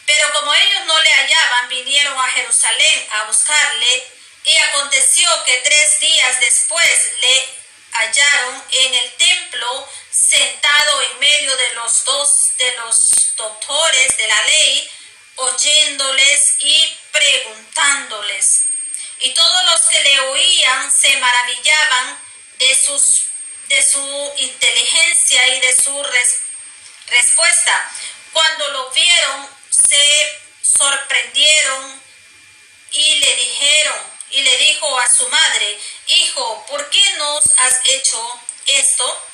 Pero 0.06 0.34
como 0.34 0.54
ellos 0.54 0.86
no 0.86 1.00
le 1.02 1.10
hallaban, 1.10 1.70
vinieron 1.70 2.20
a 2.20 2.32
Jerusalén 2.32 3.08
a 3.12 3.24
buscarle 3.24 4.08
y 4.46 4.58
aconteció 4.58 5.30
que 5.46 5.58
tres 5.60 6.00
días 6.00 6.40
después 6.42 7.12
le 7.20 7.44
hallaron 7.94 8.64
en 8.72 8.94
el 8.96 9.14
templo 9.14 9.90
sentado 10.12 11.02
en 11.02 11.20
medio 11.20 11.56
de 11.56 11.74
los 11.76 12.04
dos 12.04 12.58
de 12.58 12.76
los 12.78 13.36
doctores 13.36 14.18
de 14.18 14.28
la 14.28 14.44
ley, 14.44 14.92
oyéndoles 15.36 16.56
y 16.60 16.98
preguntándoles 17.12 18.73
y 19.24 19.34
todos 19.34 19.66
los 19.72 19.82
que 19.90 20.04
le 20.04 20.20
oían 20.20 20.92
se 20.94 21.16
maravillaban 21.16 22.20
de, 22.58 22.76
sus, 22.76 23.22
de 23.70 23.82
su 23.82 24.34
inteligencia 24.38 25.48
y 25.48 25.62
de 25.62 25.76
su 25.82 26.04
respuesta. 27.08 27.92
Cuando 28.34 28.68
lo 28.72 28.92
vieron, 28.92 29.50
se 29.70 30.42
sorprendieron 30.78 32.02
y 32.92 33.16
le 33.20 33.36
dijeron, 33.38 34.14
y 34.32 34.42
le 34.42 34.58
dijo 34.58 35.00
a 35.00 35.10
su 35.10 35.30
madre, 35.30 35.80
hijo, 36.08 36.66
¿por 36.68 36.90
qué 36.90 37.12
nos 37.14 37.46
has 37.60 37.80
hecho 37.86 38.42
esto? 38.68 39.28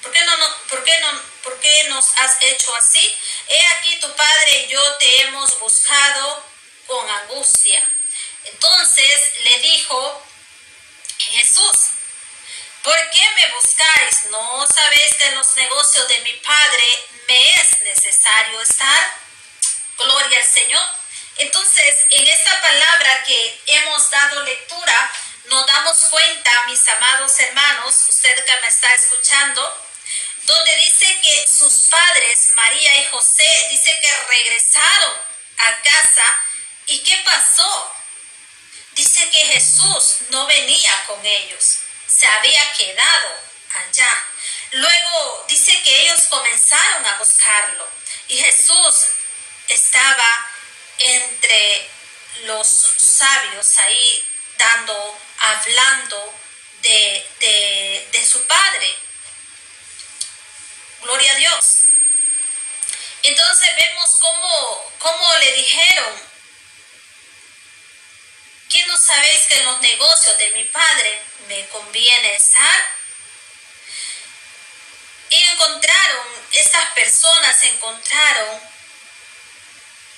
¿Por 0.00 0.12
qué, 0.12 0.24
no, 0.24 0.32
por, 0.70 0.82
qué 0.82 0.98
no, 1.00 1.22
¿Por 1.42 1.60
qué 1.60 1.84
nos 1.90 2.06
has 2.16 2.38
hecho 2.40 2.74
así? 2.74 3.14
He 3.48 3.66
aquí 3.76 4.00
tu 4.00 4.10
padre 4.14 4.64
y 4.64 4.68
yo 4.68 4.96
te 4.96 5.22
hemos 5.24 5.58
buscado 5.58 6.42
con 6.86 7.10
angustia. 7.10 7.82
Entonces 8.44 9.32
le 9.44 9.58
dijo 9.62 10.26
Jesús, 11.18 11.76
¿por 12.82 13.10
qué 13.10 13.30
me 13.36 13.52
buscáis? 13.54 14.24
¿No 14.30 14.66
sabéis 14.66 15.14
que 15.18 15.26
en 15.26 15.34
los 15.34 15.56
negocios 15.56 16.08
de 16.08 16.20
mi 16.20 16.32
Padre 16.34 16.84
me 17.26 17.50
es 17.54 17.80
necesario 17.80 18.60
estar? 18.60 19.20
Gloria 19.96 20.38
al 20.38 20.46
Señor. 20.46 20.88
Entonces, 21.38 22.04
en 22.10 22.26
esta 22.26 22.60
palabra 22.60 23.24
que 23.24 23.60
hemos 23.66 24.10
dado 24.10 24.42
lectura, 24.42 25.10
nos 25.44 25.66
damos 25.66 25.98
cuenta, 26.10 26.50
mis 26.66 26.86
amados 26.88 27.32
hermanos, 27.38 27.94
usted 28.08 28.44
que 28.44 28.60
me 28.60 28.68
está 28.68 28.92
escuchando, 28.94 29.86
donde 30.42 30.76
dice 30.76 31.06
que 31.20 31.48
sus 31.48 31.88
padres, 31.88 32.50
María 32.54 32.96
y 32.98 33.04
José, 33.06 33.66
dice 33.70 33.96
que 34.00 34.16
regresaron 34.28 35.14
a 35.58 35.82
casa. 35.82 36.38
¿Y 36.86 36.98
qué 37.02 37.16
pasó? 37.24 37.97
Dice 38.98 39.30
que 39.30 39.46
Jesús 39.46 40.16
no 40.30 40.44
venía 40.46 41.04
con 41.06 41.24
ellos, 41.24 41.78
se 42.08 42.26
había 42.26 42.72
quedado 42.72 43.32
allá. 43.72 44.24
Luego 44.72 45.46
dice 45.48 45.80
que 45.82 46.02
ellos 46.02 46.22
comenzaron 46.28 47.06
a 47.06 47.18
buscarlo 47.18 47.88
y 48.26 48.38
Jesús 48.38 48.94
estaba 49.68 50.50
entre 50.98 51.88
los 52.46 52.66
sabios 52.66 53.78
ahí 53.78 54.24
dando, 54.56 55.20
hablando 55.38 56.34
de, 56.82 58.06
de, 58.10 58.26
su 58.26 58.44
Padre. 58.48 58.94
Gloria 61.02 61.32
a 61.32 61.36
Dios. 61.36 61.64
Entonces 63.22 63.68
vemos 63.76 64.10
cómo, 64.20 64.92
cómo 64.98 65.36
le 65.38 65.52
dijeron 65.52 66.27
¿Quién 68.68 68.86
no 68.86 68.98
sabéis 68.98 69.46
que 69.48 69.58
en 69.58 69.64
los 69.64 69.80
negocios 69.80 70.36
de 70.36 70.50
mi 70.50 70.64
Padre 70.64 71.22
me 71.48 71.66
conviene 71.68 72.34
estar? 72.34 72.84
Y 75.30 75.36
encontraron, 75.36 76.26
estas 76.52 76.92
personas 76.92 77.64
encontraron 77.64 78.60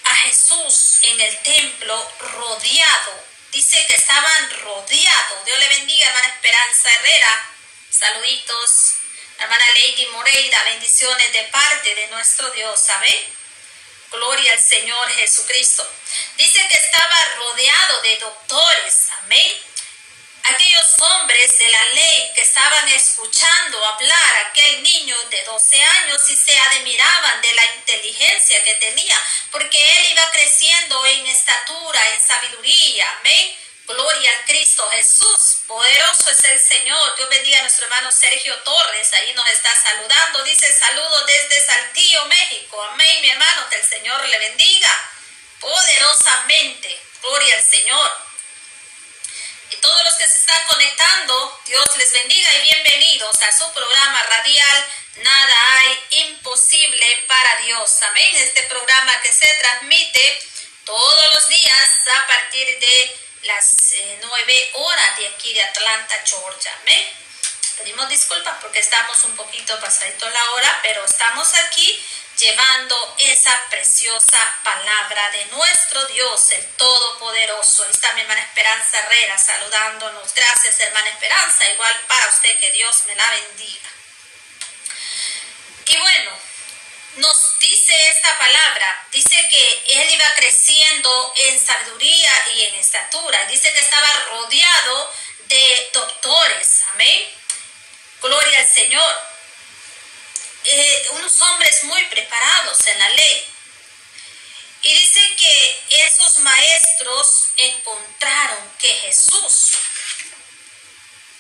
a 0.05 0.15
Jesús 0.15 0.99
en 1.03 1.21
el 1.21 1.39
templo 1.43 2.13
rodeado. 2.19 3.25
Dice 3.53 3.87
que 3.87 3.95
estaban 3.95 4.51
rodeados. 4.63 5.45
Dios 5.45 5.59
le 5.59 5.69
bendiga, 5.69 6.07
hermana 6.07 6.29
Esperanza 6.29 6.91
Herrera. 6.93 7.51
Saluditos. 7.91 8.95
Hermana 9.39 9.65
Lady 9.75 10.07
Moreira, 10.07 10.63
bendiciones 10.65 11.33
de 11.33 11.43
parte 11.45 11.95
de 11.95 12.07
nuestro 12.09 12.51
Dios. 12.51 12.81
¿Sabe? 12.81 13.29
Gloria 14.11 14.53
al 14.53 14.59
Señor 14.59 15.09
Jesucristo. 15.11 15.89
Dice 16.37 16.61
que 16.69 16.79
estaba 16.79 17.25
rodeado 17.37 18.03
de 18.03 18.17
doctores. 18.19 19.09
Amén. 19.23 19.53
Aquellos 20.43 20.87
hombres 20.99 21.59
de 21.59 21.69
la 21.69 21.85
ley 21.93 22.33
que 22.35 22.43
estaban 22.43 22.89
escuchando 22.89 23.85
hablar 23.85 24.37
a 24.37 24.49
aquel 24.49 24.83
niño 24.83 25.17
de 25.31 25.45
12 25.45 25.85
años 25.85 26.31
y 26.31 26.37
se 26.37 26.59
admiraban 26.59 27.41
de 27.43 27.55
la 27.55 27.67
inteligencia 27.77 28.65
que 28.65 28.75
tenía, 28.75 29.17
porque 29.53 29.79
él 29.99 30.13
iba 30.13 30.31
creciendo 30.33 31.07
en 31.07 31.27
estatura, 31.27 32.01
en 32.15 32.27
sabiduría. 32.27 33.19
Amén 33.21 33.60
Gloria 33.93 34.31
a 34.31 34.45
Cristo 34.45 34.89
Jesús. 34.91 35.63
Poderoso 35.67 36.31
es 36.31 36.45
el 36.45 36.61
Señor. 36.61 37.17
Dios 37.17 37.29
bendiga 37.29 37.59
a 37.59 37.63
nuestro 37.63 37.87
hermano 37.87 38.11
Sergio 38.13 38.57
Torres. 38.63 39.13
Ahí 39.13 39.33
nos 39.35 39.49
está 39.49 39.75
saludando. 39.83 40.43
Dice 40.45 40.79
saludos 40.79 41.27
desde 41.27 41.65
Saltillo, 41.65 42.25
México. 42.27 42.83
Amén, 42.83 43.21
mi 43.21 43.31
hermano. 43.31 43.69
Que 43.69 43.77
el 43.77 43.89
Señor 43.89 44.27
le 44.27 44.39
bendiga 44.39 45.11
poderosamente. 45.61 47.01
Gloria 47.23 47.57
al 47.57 47.67
Señor. 47.67 48.17
Y 49.71 49.77
todos 49.77 50.05
los 50.05 50.15
que 50.15 50.29
se 50.29 50.39
están 50.39 50.65
conectando, 50.67 51.61
Dios 51.67 51.97
les 51.97 52.13
bendiga 52.13 52.55
y 52.57 52.63
bienvenidos 52.63 53.43
a 53.43 53.59
su 53.59 53.73
programa 53.73 54.23
radial 54.25 54.87
Nada 55.17 55.57
hay 55.79 56.21
imposible 56.27 57.25
para 57.27 57.57
Dios. 57.63 58.03
Amén. 58.03 58.29
Este 58.37 58.63
programa 58.65 59.21
que 59.23 59.33
se 59.33 59.55
transmite 59.55 60.39
todos 60.85 61.35
los 61.35 61.49
días 61.49 61.91
a 62.15 62.27
partir 62.27 62.79
de 62.79 63.20
las 63.43 63.93
eh, 63.93 64.19
nueve 64.23 64.71
horas 64.75 65.17
de 65.19 65.29
aquí 65.29 65.53
de 65.55 65.63
Atlanta, 65.63 66.17
Georgia. 66.25 66.73
Pedimos 67.79 68.09
disculpas 68.11 68.59
porque 68.61 68.81
estamos 68.81 69.25
un 69.25 69.37
poquito 69.37 69.79
pasadito 69.81 70.29
la 70.29 70.51
hora, 70.53 70.81
pero 70.83 71.05
estamos 71.05 71.55
aquí 71.55 72.07
llevando 72.37 73.17
esa 73.19 73.59
preciosa 73.71 74.39
palabra 74.63 75.31
de 75.31 75.45
nuestro 75.47 76.05
Dios, 76.07 76.53
el 76.53 76.67
Todopoderoso. 76.77 77.85
Ahí 77.85 77.91
está 77.91 78.13
mi 78.15 78.23
hermana 78.23 78.41
Esperanza 78.43 78.99
Herrera 78.99 79.39
saludándonos. 79.39 80.35
Gracias, 80.35 80.81
hermana 80.81 81.09
Esperanza. 81.09 81.69
Igual 81.71 82.01
para 82.07 82.29
usted, 82.29 82.59
que 82.59 82.71
Dios 82.73 83.07
me 83.07 83.15
la 83.15 83.31
bendiga. 83.31 83.91
Y 85.87 85.97
bueno, 85.97 86.39
nos 87.17 87.59
dice 87.59 87.95
esta 88.15 88.39
palabra, 88.39 89.07
dice 89.11 89.37
que 89.51 89.83
él 90.01 90.11
iba 90.15 90.35
creciendo 90.35 91.35
en 91.37 91.65
sabiduría 91.65 92.31
y 92.55 92.63
en 92.63 92.75
estatura, 92.77 93.45
dice 93.47 93.73
que 93.73 93.81
estaba 93.81 94.13
rodeado 94.31 95.13
de 95.49 95.91
doctores, 95.93 96.83
amén. 96.93 97.27
Gloria 98.21 98.59
al 98.59 98.71
Señor. 98.71 99.15
Eh, 100.63 101.09
unos 101.13 101.41
hombres 101.41 101.85
muy 101.85 102.05
preparados 102.05 102.87
en 102.87 102.99
la 102.99 103.09
ley. 103.11 103.47
Y 104.83 104.95
dice 104.95 105.21
que 105.37 105.85
esos 106.07 106.39
maestros 106.39 107.49
encontraron 107.57 108.73
que 108.79 108.89
Jesús 108.89 109.71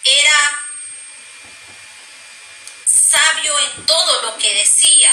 era 0.04 0.66
sabio 2.86 3.58
en 3.58 3.86
todo 3.86 4.22
lo 4.22 4.38
que 4.38 4.54
decía, 4.54 5.10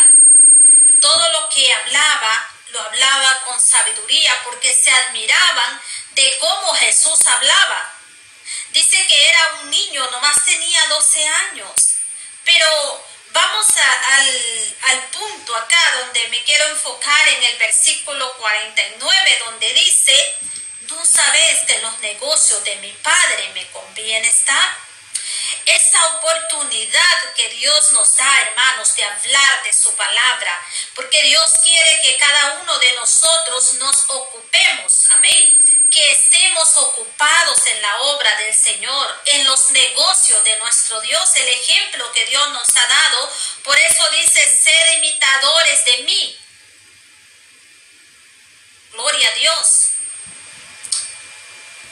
todo 0.99 1.31
lo 1.31 1.49
que 1.49 1.73
hablaba, 1.73 2.49
lo 2.69 2.81
hablaba 2.81 3.41
con 3.45 3.59
sabiduría 3.59 4.43
porque 4.43 4.75
se 4.75 4.91
admiraban 4.91 5.81
de 6.11 6.33
cómo 6.39 6.73
Jesús 6.75 7.19
hablaba. 7.27 7.93
Dice 8.71 9.05
que 9.07 9.29
era 9.29 9.53
un 9.61 9.69
niño, 9.69 10.09
nomás 10.11 10.43
tenía 10.45 10.87
12 10.87 11.27
años, 11.27 11.71
pero 12.43 13.05
vamos 13.31 13.65
al, 14.09 14.75
al 14.89 15.03
punto 15.07 15.55
acá 15.55 15.95
donde 15.99 16.27
me 16.29 16.43
quiero 16.43 16.67
enfocar 16.69 17.27
en 17.29 17.43
el 17.43 17.57
versículo 17.57 18.33
49, 18.37 19.41
donde 19.45 19.73
dice, 19.73 20.35
no 20.89 21.05
sabes 21.05 21.59
que 21.67 21.79
los 21.79 21.99
negocios 21.99 22.63
de 22.63 22.75
mi 22.77 22.91
Padre 22.91 23.49
me 23.53 23.67
conviene 23.71 24.27
estar 24.27 24.86
esa 25.65 26.05
oportunidad 26.15 27.33
que 27.35 27.49
Dios 27.49 27.91
nos 27.91 28.15
da, 28.15 28.41
hermanos, 28.41 28.95
de 28.95 29.03
hablar 29.03 29.63
de 29.63 29.73
su 29.73 29.93
palabra, 29.95 30.65
porque 30.95 31.21
Dios 31.23 31.51
quiere 31.63 31.99
que 32.03 32.17
cada 32.17 32.53
uno 32.61 32.77
de 32.79 32.91
nosotros 32.93 33.73
nos 33.73 34.09
ocupemos, 34.09 34.93
amén, 35.11 35.53
que 35.89 36.11
estemos 36.11 36.75
ocupados 36.77 37.57
en 37.67 37.81
la 37.81 37.97
obra 37.97 38.35
del 38.37 38.55
Señor, 38.55 39.21
en 39.25 39.45
los 39.45 39.71
negocios 39.71 40.43
de 40.43 40.57
nuestro 40.59 40.99
Dios, 41.01 41.35
el 41.35 41.47
ejemplo 41.47 42.11
que 42.11 42.25
Dios 42.25 42.49
nos 42.49 42.69
ha 42.75 42.87
dado. 42.87 43.33
Por 43.63 43.77
eso 43.77 44.09
dice, 44.11 44.61
sed 44.63 44.97
imitadores 44.97 45.85
de 45.85 45.97
mí. 46.03 46.39
Gloria 48.91 49.29
a 49.29 49.35
Dios. 49.35 49.67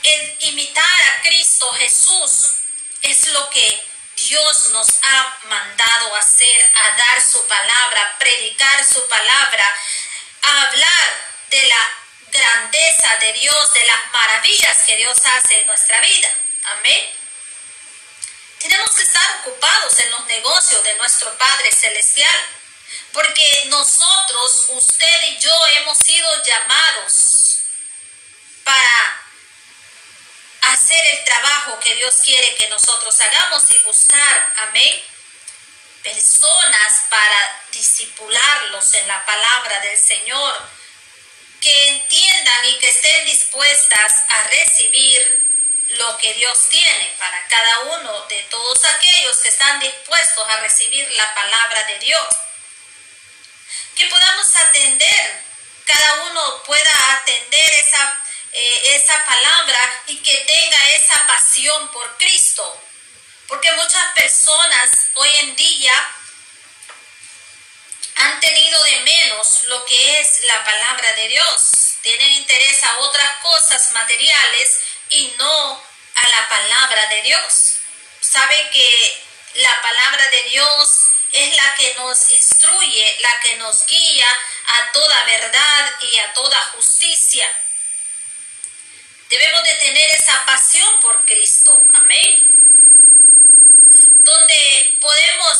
En 0.04 0.38
imitar 0.50 1.02
a 1.10 1.22
Cristo 1.24 1.72
Jesús 1.74 2.64
es 3.06 3.28
lo 3.28 3.50
que 3.50 3.86
Dios 4.15 4.70
nos 4.70 4.88
ha 5.04 5.38
mandado 5.48 6.15
hacer, 6.15 6.72
a 6.76 6.98
dar 6.98 7.22
su 7.22 7.46
palabra, 7.48 8.15
predicar 8.18 8.86
su 8.86 9.08
palabra, 9.08 9.74
a 10.41 10.62
hablar 10.63 11.32
de 11.50 11.62
la 11.63 11.91
grandeza 12.32 13.15
de 13.22 13.34
Dios, 13.34 13.74
de 13.74 13.86
las 13.86 14.12
maravillas 14.12 14.78
que 14.86 14.98
Dios 14.98 15.18
hace 15.26 15.62
en 15.62 15.68
nuestra 15.68 16.02
vida. 16.02 16.30
Amén. 16.65 17.06
Tenemos 18.60 18.89
que 18.91 19.04
estar 19.04 19.39
ocupados 19.41 20.00
en 20.00 20.12
los 20.12 20.26
negocios 20.26 20.84
de 20.84 20.96
nuestro 20.96 21.38
Padre 21.38 21.72
Celestial, 21.72 22.46
porque 23.13 23.62
nosotros, 23.65 24.65
usted 24.70 25.24
y 25.30 25.38
yo, 25.38 25.54
hemos 25.78 25.98
sido 26.00 26.44
llamados 26.44 27.60
para 28.63 29.25
hacer 30.76 31.00
el 31.14 31.24
trabajo 31.24 31.80
que 31.80 31.96
Dios 31.96 32.16
quiere 32.24 32.56
que 32.56 32.68
nosotros 32.68 33.20
hagamos 33.22 33.64
y 33.72 33.80
buscar, 33.80 34.54
amén, 34.58 35.04
personas 36.04 37.02
para 37.10 37.64
disipularlos 37.72 38.94
en 38.94 39.08
la 39.08 39.26
palabra 39.26 39.80
del 39.80 39.98
Señor, 39.98 40.70
que 41.62 41.88
entiendan 41.88 42.66
y 42.66 42.78
que 42.78 42.90
estén 42.90 43.26
dispuestas 43.26 44.14
a 44.30 44.44
recibir 44.44 45.26
lo 45.90 46.18
que 46.18 46.34
Dios 46.34 46.68
tiene 46.70 47.14
para 47.18 47.48
cada 47.48 47.80
uno 47.80 48.26
de 48.28 48.44
todos 48.44 48.84
aquellos 48.86 49.38
que 49.38 49.50
están 49.50 49.80
dispuestos 49.80 50.50
a 50.50 50.60
recibir 50.60 51.10
la 51.12 51.34
palabra 51.34 51.84
de 51.86 52.00
Dios. 52.00 52.28
Que 53.96 54.08
podamos 54.08 54.56
atender, 54.56 55.44
cada 55.86 56.14
uno 56.26 56.64
pueda 56.64 57.14
atender 57.14 57.74
esa 57.86 58.25
eh, 58.58 58.96
esa 58.96 59.26
palabra 59.26 60.04
y 60.08 60.18
que 60.18 60.38
tenga 60.38 60.89
esa 60.96 61.28
pasión 61.28 61.91
por 61.91 62.18
Cristo. 62.18 62.82
Porque 63.50 63.70
muchas 63.74 64.13
personas 64.13 64.89
hoy 65.15 65.30
en 65.41 65.56
día 65.58 66.08
han 68.15 68.39
tenido 68.39 68.82
de 68.86 69.02
menos 69.02 69.65
lo 69.68 69.84
que 69.84 70.20
es 70.20 70.46
la 70.46 70.63
palabra 70.63 71.12
de 71.13 71.28
Dios. 71.28 71.98
Tienen 72.02 72.32
interés 72.32 72.82
a 72.86 73.00
otras 73.00 73.30
cosas 73.41 73.91
materiales 73.91 74.80
y 75.10 75.34
no 75.38 75.84
a 76.15 76.30
la 76.30 76.48
palabra 76.48 77.08
de 77.08 77.24
Dios. 77.24 77.76
Sabe 78.22 78.70
que 78.72 79.24
la 79.56 79.82
palabra 79.82 80.28
de 80.30 80.44
Dios 80.44 81.00
es 81.34 81.56
la 81.58 81.76
que 81.76 81.94
nos 81.96 82.32
instruye, 82.32 83.18
la 83.20 83.39
que 83.41 83.56
nos 83.58 83.86
guía 83.86 84.28
a 84.68 84.91
toda 84.94 85.24
verdad 85.26 86.00
y 86.02 86.20
a 86.20 86.34
toda 86.34 86.58
justicia. 86.76 87.48
Debemos 89.30 89.64
de 89.64 89.76
tener 89.76 90.10
esa 90.12 90.46
pasión 90.46 91.02
por 91.02 91.26
Cristo. 91.26 91.78
Amén. 91.94 92.36
Donde 94.24 94.98
podemos 95.00 95.60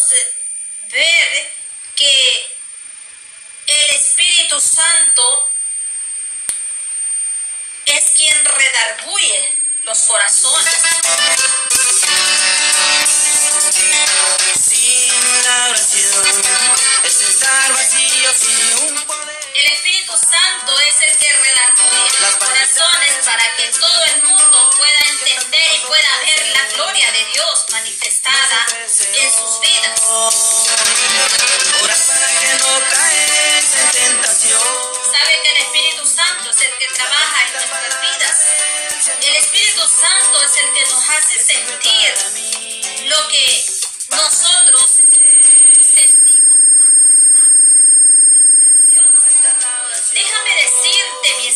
ver 0.90 1.54
que 1.96 2.58
el 3.68 3.96
Espíritu 3.96 4.60
Santo 4.62 5.50
es 7.86 8.12
quien 8.12 8.46
redarguye 8.46 9.52
los 9.84 10.00
corazones. 10.04 10.76
El 19.56 19.72
Espíritu 19.72 20.12
Santo 20.12 20.78
es 20.80 20.96
el 21.08 21.18
que 21.18 21.32
redarguye 21.32 22.20
los 22.20 22.36
corazones 22.36 23.14
para 23.24 23.56
que 23.56 23.68
todo 23.70 24.04
el 24.14 24.24
mundo 24.24 24.70
pueda 24.78 25.00
entender 25.08 25.76
y 25.76 25.80
pueda 25.88 26.10
ver 26.26 26.48
la 26.48 26.66
gloria 26.74 27.10
de 27.14 27.26
Dios 27.34 27.66
manifestada 27.72 28.68
en 29.14 29.32
sus 29.32 29.62
vidas. 29.62 30.02
Saben 35.12 35.44
que 35.44 35.50
el 35.52 35.58
Espíritu 35.58 36.06
Santo 36.06 36.50
es 36.50 36.62
el 36.62 36.78
que 36.78 36.88
trabaja 36.94 37.48
en 37.48 37.54
nuestras 37.54 38.02
vidas. 38.02 38.36
El 39.22 39.36
Espíritu 39.38 39.82
Santo 39.88 40.44
es 40.44 40.64
el 40.64 40.74
que 40.74 40.82
nos 40.82 41.10
hace 41.10 41.40
sentir 41.46 42.14
lo 43.06 43.28
que 43.30 43.75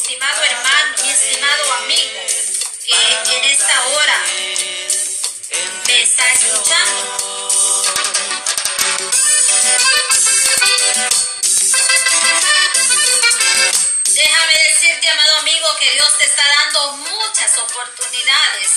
estimado 0.09 0.43
hermano, 0.43 0.95
mi 1.03 1.09
estimado 1.11 1.73
amigo, 1.73 2.19
que 2.83 3.37
en 3.37 3.43
esta 3.45 3.87
hora 3.89 4.23
me 5.85 6.01
está 6.01 6.31
escuchando. 6.31 7.17
Déjame 14.05 14.53
decirte, 14.65 15.09
amado 15.09 15.35
amigo, 15.41 15.77
que 15.77 15.91
Dios 15.91 16.17
te 16.17 16.25
está 16.25 16.43
dando 16.57 16.91
muchas 16.93 17.59
oportunidades. 17.59 18.71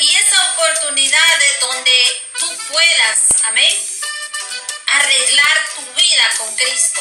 Y 0.00 0.16
esa 0.16 0.54
oportunidad 0.54 1.42
es 1.46 1.60
donde 1.60 2.22
tú 2.40 2.58
puedas, 2.72 3.18
amén, 3.44 3.78
arreglar 4.88 5.68
tu 5.76 5.82
vida 5.94 6.24
con 6.36 6.56
Cristo. 6.56 7.00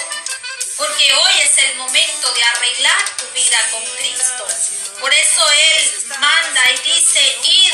Porque 0.79 1.13
hoy 1.13 1.33
es 1.41 1.57
el 1.57 1.75
momento 1.75 2.31
de 2.31 2.41
arreglar 2.41 3.17
tu 3.17 3.27
vida 3.31 3.69
con 3.69 3.85
Cristo. 3.97 4.47
Por 5.01 5.13
eso 5.13 5.51
Él 5.51 6.05
manda 6.17 6.61
y 6.71 6.77
dice, 6.77 7.37
id 7.43 7.73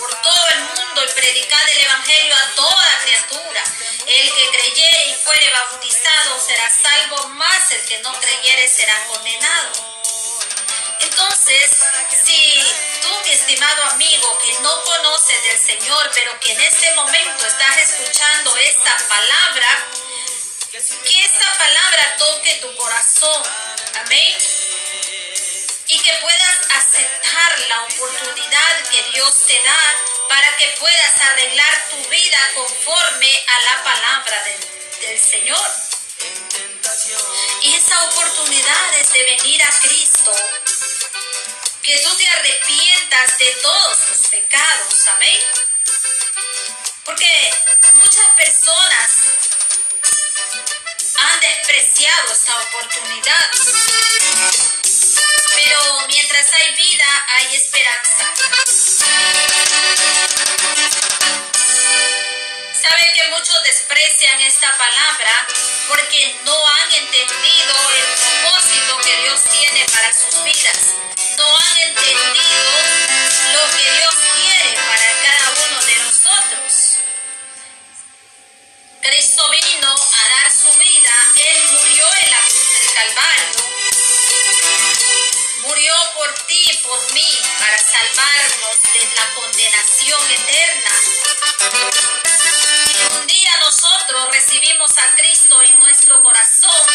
por 0.00 0.22
todo 0.22 0.46
el 0.50 0.60
mundo 0.62 1.04
y 1.04 1.12
predicad 1.12 1.68
el 1.74 1.84
Evangelio 1.84 2.34
a 2.34 2.54
toda 2.56 3.00
criatura. 3.04 3.62
El 4.04 4.34
que 4.34 4.50
creyere 4.50 5.06
y 5.10 5.14
fuere 5.14 5.48
bautizado 5.52 6.40
será 6.44 6.68
salvo, 6.82 7.28
más 7.28 7.70
el 7.70 7.84
que 7.86 7.98
no 7.98 8.12
creyere 8.20 8.68
será 8.68 9.06
condenado. 9.06 9.72
Entonces, 10.98 11.70
si 12.24 12.66
tú, 13.00 13.08
mi 13.22 13.30
estimado 13.30 13.84
amigo, 13.84 14.38
que 14.42 14.52
no 14.60 14.82
conoces 14.82 15.42
del 15.44 15.58
Señor, 15.60 16.10
pero 16.14 16.40
que 16.40 16.50
en 16.50 16.60
este 16.62 16.94
momento 16.96 17.46
estás 17.46 17.76
escuchando 17.78 18.56
esta 18.56 18.98
palabra, 19.06 19.86
que 20.70 21.24
esta 21.24 21.58
palabra 21.58 22.16
toque 22.18 22.54
tu 22.56 22.76
corazón. 22.76 23.42
Amén. 23.94 24.36
Y 25.86 25.98
que 25.98 26.12
puedas 26.20 26.58
aceptar 26.74 27.60
la 27.68 27.84
oportunidad 27.84 28.88
que 28.90 29.02
Dios 29.14 29.46
te 29.46 29.58
da 29.62 29.96
para 30.28 30.56
que 30.58 30.68
puedas 30.78 31.20
arreglar 31.22 31.88
tu 31.90 32.08
vida 32.10 32.38
conforme 32.54 33.44
a 33.46 33.64
la 33.64 33.84
palabra 33.84 34.44
del, 34.44 35.00
del 35.00 35.18
Señor. 35.18 35.70
Y 37.62 37.74
esa 37.74 38.04
oportunidad 38.04 38.94
es 39.00 39.12
de 39.12 39.24
venir 39.24 39.62
a 39.62 39.80
Cristo 39.80 40.34
que 41.82 41.98
tú 42.00 42.14
te 42.14 42.28
arrepientas 42.28 43.38
de 43.38 43.50
todos 43.62 43.98
tus 44.06 44.28
pecados, 44.28 45.06
amén. 45.14 45.42
Porque 47.04 47.50
muchas 47.94 48.26
personas 48.36 49.10
han 51.28 51.40
despreciado 51.40 52.32
esta 52.32 52.56
oportunidad. 52.60 53.50
Pero 55.54 56.06
mientras 56.06 56.46
hay 56.52 56.74
vida, 56.74 57.04
hay 57.28 57.56
esperanza. 57.56 58.32
Sabe 62.72 63.12
que 63.14 63.28
muchos 63.30 63.62
desprecian 63.64 64.40
esta 64.40 64.72
palabra 64.78 65.46
porque 65.88 66.36
no 66.44 66.56
han 66.68 66.92
entendido 66.92 67.74
el 67.90 68.06
propósito 68.16 68.98
que 69.04 69.16
Dios 69.22 69.40
tiene 69.50 69.86
para 69.92 70.12
sus 70.12 70.42
vidas. 70.44 70.78
No 71.36 71.58
han 71.58 71.78
entendido 71.78 72.72
lo 73.52 73.70
que 73.76 73.90
Dios 73.92 74.14
quiere 74.36 74.74
para 74.76 75.06
cada 75.22 75.50
uno 75.66 75.84
de 75.84 75.94
nosotros. 75.96 76.87
Cristo 79.10 79.42
vino 79.48 79.88
a 79.88 80.28
dar 80.28 80.52
su 80.52 80.70
vida, 80.78 81.12
Él 81.50 81.62
murió 81.72 82.04
en 82.20 82.30
la 82.30 82.40
cruz 82.46 82.68
del 82.72 82.92
Calvario, 82.92 83.56
murió 85.62 85.94
por 86.14 86.34
ti 86.46 86.62
y 86.70 86.76
por 86.76 87.12
mí 87.14 87.38
para 87.58 87.78
salvarnos 87.78 88.76
de 88.92 89.08
la 89.16 89.34
condenación 89.34 90.30
eterna. 90.30 90.92
Y 92.92 93.14
un 93.14 93.26
día 93.26 93.50
nosotros 93.60 94.28
recibimos 94.30 94.90
a 94.98 95.16
Cristo 95.16 95.56
en 95.72 95.80
nuestro 95.80 96.20
corazón, 96.20 96.86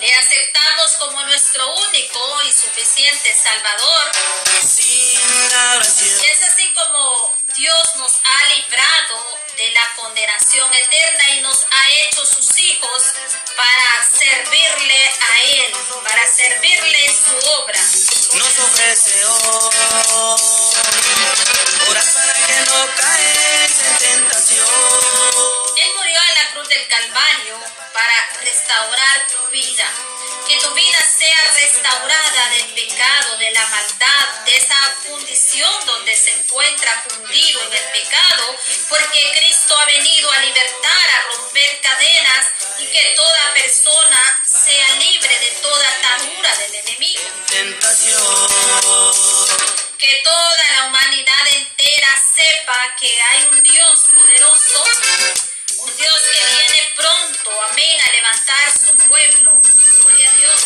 le 0.00 0.12
aceptamos 0.12 0.92
como 0.98 1.22
nuestro 1.22 1.72
único 1.72 2.42
y 2.48 2.52
suficiente 2.52 3.32
Salvador. 3.40 4.10
Eterna 10.40 11.24
y 11.36 11.40
nos 11.40 11.56
ha 11.56 12.06
hecho 12.06 12.24
sus 12.26 12.58
hijos 12.58 13.02
para 13.56 14.08
servirle 14.10 15.10
a 15.20 15.42
Él, 15.42 15.72
para 16.02 16.26
servirle 16.26 17.04
en 17.06 17.14
su 17.14 17.36
obra. 17.50 17.80
nos 18.38 18.58
ofrece 18.58 19.24
hoy. 19.24 20.02
Calvario 27.02 27.58
para 27.92 28.14
restaurar 28.44 29.26
tu 29.26 29.50
vida. 29.50 29.90
Que 30.46 30.56
tu 30.58 30.72
vida 30.72 30.98
sea 31.00 31.52
restaurada 31.52 32.50
del 32.50 32.74
pecado, 32.74 33.36
de 33.38 33.50
la 33.50 33.66
maldad, 33.66 34.44
de 34.44 34.56
esa 34.56 34.76
fundición 35.02 35.86
donde 35.86 36.14
se 36.14 36.30
encuentra 36.30 37.04
fundido 37.08 37.60
en 37.64 37.72
el 37.72 37.84
pecado, 37.90 38.56
porque 38.88 39.18
Cristo 39.36 39.76
ha 39.76 39.84
venido 39.86 40.30
a 40.30 40.38
libertar, 40.38 41.10
a 41.10 41.36
romper 41.36 41.80
cadenas 41.80 42.46
y 42.78 42.86
que 42.86 43.12
toda 43.16 43.54
persona 43.54 44.40
sea 44.46 44.88
libre 44.96 45.38
de 45.40 45.50
toda 45.60 45.88
atadura 45.88 46.56
del 46.56 46.74
enemigo. 46.76 47.22
Que 49.98 50.20
toda 50.22 50.70
la 50.76 50.84
humanidad 50.86 51.46
entera 51.50 52.08
sepa 52.36 52.94
que 53.00 53.22
hay 53.22 53.48
un 53.50 53.62
Dios 53.62 53.92
poderoso, 54.14 55.51
amén, 57.50 58.00
a 58.00 58.12
levantar 58.12 58.72
su 58.78 58.96
pueblo. 59.08 59.60
Gloria 60.00 60.30
a 60.30 60.36
Dios. 60.36 60.62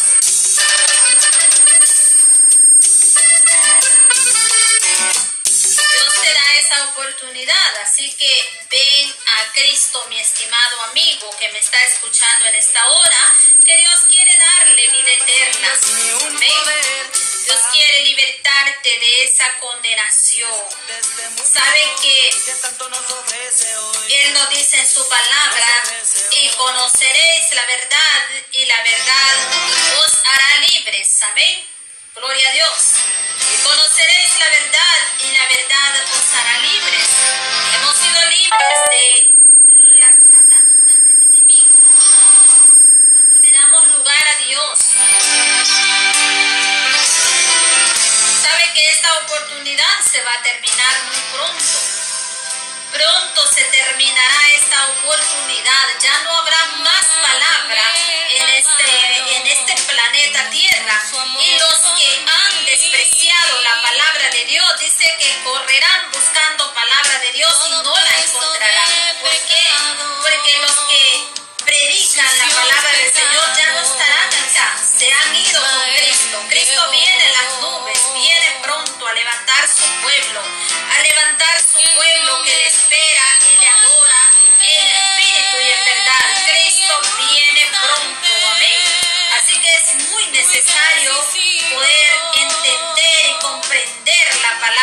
Dios 5.44 6.14
te 6.20 6.32
da 6.32 6.56
esa 6.58 6.84
oportunidad, 6.90 7.76
así 7.82 8.12
que 8.14 8.66
ven 8.70 9.14
a 9.38 9.52
Cristo, 9.52 10.04
mi 10.08 10.20
estimado 10.20 10.82
amigo 10.82 11.30
que 11.38 11.48
me 11.50 11.58
está 11.58 11.82
escuchando 11.84 12.46
en 12.46 12.54
esta 12.56 12.86
hora, 12.86 13.34
que 13.64 13.76
Dios 13.76 13.94
quiere 14.10 14.32
darle 14.38 14.82
vida 14.96 15.12
eterna. 15.12 15.78
Amén. 16.26 17.10
Dios 17.44 17.60
quiere 17.72 18.00
libertarte 18.00 18.90
de 18.90 19.05
muy 21.30 21.46
Sabe 21.46 21.94
que. 22.00 22.30
Él 24.08 24.34
nos 24.34 24.48
dice 24.50 24.78
en 24.78 24.88
su 24.88 25.08
palabra, 25.08 25.82
y 26.30 26.48
conoceréis 26.50 27.54
la 27.54 27.66
verdad, 27.66 28.28
y 28.52 28.66
la 28.66 28.82
verdad 28.82 30.04
os 30.04 30.12
hará 30.24 30.66
libres. 30.68 31.22
Amén. 31.22 31.75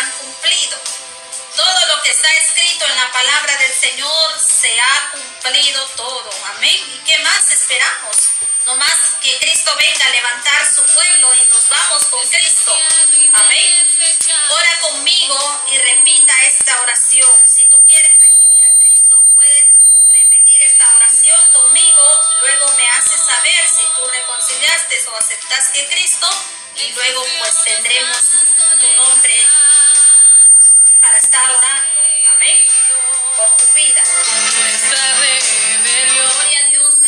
han 0.00 0.10
cumplido. 0.12 0.78
Todo 1.56 1.86
lo 1.86 2.02
que 2.02 2.10
está 2.10 2.28
escrito 2.28 2.86
en 2.86 2.96
la 2.96 3.12
palabra 3.12 3.56
del 3.56 3.74
Señor 3.74 4.40
se 4.40 4.80
ha 4.80 5.10
cumplido 5.10 5.84
todo. 5.96 6.30
Amén. 6.56 6.80
¿Y 6.94 6.98
qué 7.04 7.18
más 7.18 7.50
esperamos? 7.50 8.16
No 8.66 8.76
más 8.76 8.98
que 9.20 9.38
Cristo 9.38 9.74
venga 9.76 10.06
a 10.06 10.10
levantar 10.10 10.74
su 10.74 10.82
pueblo 10.82 11.34
y 11.34 11.50
nos 11.50 11.68
vamos 11.68 12.04
con 12.06 12.26
Cristo. 12.28 12.74
Amén. 13.44 13.66
Ora 14.50 14.78
conmigo 14.80 15.62
y 15.70 15.78
repita 15.78 16.32
esta 16.46 16.80
oración. 16.80 17.30
Si 17.46 17.64
tú 17.68 17.76
quieres 17.86 18.12
recibir 18.12 18.64
a 18.64 18.78
Cristo, 18.78 19.30
puedes 19.34 19.64
repetir 20.12 20.62
esta 20.62 20.88
oración 20.96 21.50
conmigo. 21.50 22.02
Luego 22.40 22.72
me 22.76 22.88
haces 22.88 23.20
saber 23.20 23.68
si 23.68 23.84
tú 23.96 24.06
reconciliaste 24.08 25.08
o 25.08 25.16
aceptaste 25.16 25.84
a 25.84 25.88
Cristo. 25.90 26.28
Y 26.76 26.92
luego 26.92 27.26
pues 27.40 27.62
tendremos 27.64 28.18
tu 28.80 28.90
nombre 28.96 29.36
para 31.00 31.16
estar 31.18 31.50
orando. 31.50 32.00
Amén. 32.34 32.66
Por 33.36 33.56
tu 33.56 33.72
vida. 33.74 34.02
Gloria 36.12 36.58
a 36.58 36.68
Dios. 36.68 37.00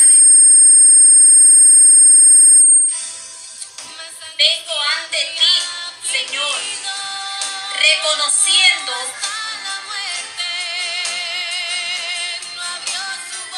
Vengo 4.37 4.75
ante 4.97 5.19
ti, 5.39 5.55
Señor, 6.11 6.61
reconociendo 7.79 8.93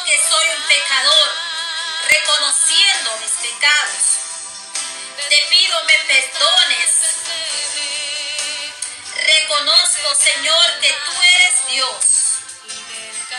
que 0.05 0.19
soy 0.29 0.47
un 0.57 0.67
pecador, 0.67 1.29
reconociendo 2.09 3.17
mis 3.21 3.31
pecados. 3.31 4.03
Te 5.29 5.37
pido 5.49 5.83
me 5.85 5.93
perdones. 6.07 6.91
Reconozco, 9.47 10.15
Señor, 10.15 10.79
que 10.81 10.91
tú 11.05 11.11
eres 11.37 11.67
Dios, 11.69 11.95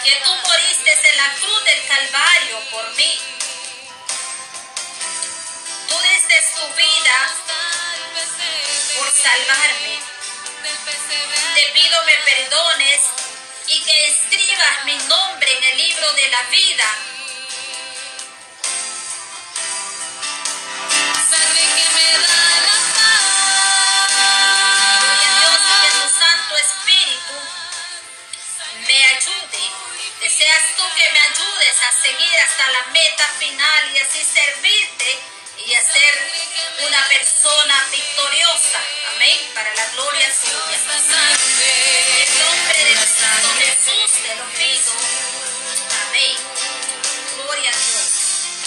que 0.05 0.13
tú 0.25 0.37
moriste 0.37 0.93
en 0.93 1.17
la 1.17 1.35
cruz 1.35 1.65
del 1.65 1.87
Calvario 1.89 2.61
por 2.71 2.95
mí. 2.95 3.21
Tú 5.89 5.99
diste 5.99 6.35
tu 6.55 6.75
vida 6.75 7.35
por 8.97 9.13
salvarme. 9.13 9.99
Te 11.57 11.73
pido 11.75 12.05
me 12.05 12.15
perdones 12.19 13.01
y 13.67 13.83
que 13.83 14.09
escribas 14.09 14.85
mi 14.85 14.97
nombre 15.09 15.59
en 15.59 15.65
el 15.65 15.77
libro 15.89 16.13
de 16.13 16.29
la 16.29 16.43
vida. 16.43 17.06
Seguir 32.07 32.39
hasta 32.39 32.71
la 32.71 32.87
meta 32.93 33.25
final 33.39 33.91
y 33.93 33.99
así 33.99 34.23
servirte 34.23 35.19
y 35.67 35.75
a 35.75 35.81
ser 35.81 36.15
una 36.87 37.09
persona 37.09 37.75
victoriosa. 37.91 38.81
Amén. 39.15 39.39
Para 39.55 39.75
la 39.75 39.87
gloria 39.93 40.33
suya. 40.33 40.77
En 41.59 42.23
el 42.23 42.39
nombre 42.39 42.79
de 42.85 42.95
Jesús 43.67 44.13
te 44.23 44.35
lo 44.37 44.45
pido. 44.55 44.93
Amén. 46.07 46.37
Gloria 47.35 47.71
a 47.71 47.75
Dios. 47.75 48.06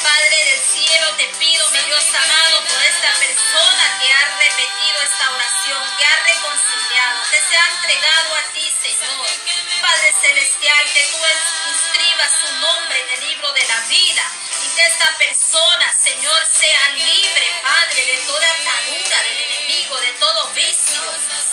Padre 0.03 0.45
del 0.45 0.61
cielo, 0.61 1.13
te 1.17 1.25
pido, 1.39 1.69
mi 1.71 1.79
Dios 1.79 2.05
amado, 2.15 2.63
por 2.63 2.81
esta 2.83 3.11
persona 3.19 3.99
que 3.99 4.13
ha 4.13 4.25
repetido 4.39 5.01
esta 5.03 5.31
oración, 5.31 5.83
que 5.97 6.05
ha 6.05 6.23
reconciliado, 6.23 7.19
que 7.29 7.41
se 7.41 7.57
ha 7.57 7.67
entregado 7.67 8.35
a 8.35 8.41
ti, 8.53 8.73
Señor. 8.81 9.27
Padre 9.81 10.15
celestial, 10.21 10.83
que 10.93 11.03
tú 11.11 11.17
inscribas 11.67 12.31
su 12.39 12.53
nombre 12.59 12.99
en 12.99 13.09
el 13.13 13.29
libro 13.29 13.51
de 13.51 13.67
la 13.67 13.79
vida 13.81 14.23
y 14.63 14.75
que 14.75 14.87
esta 14.87 15.17
persona, 15.17 15.93
Señor, 16.01 16.45
sea 16.45 16.89
libre, 16.95 17.47
Padre, 17.61 18.05
de 18.05 18.17
toda 18.25 18.47
atadura 18.51 19.23
del 19.23 19.41
enemigo, 19.51 19.99
de 19.99 20.11
todo 20.13 20.49
vicio, 20.51 21.01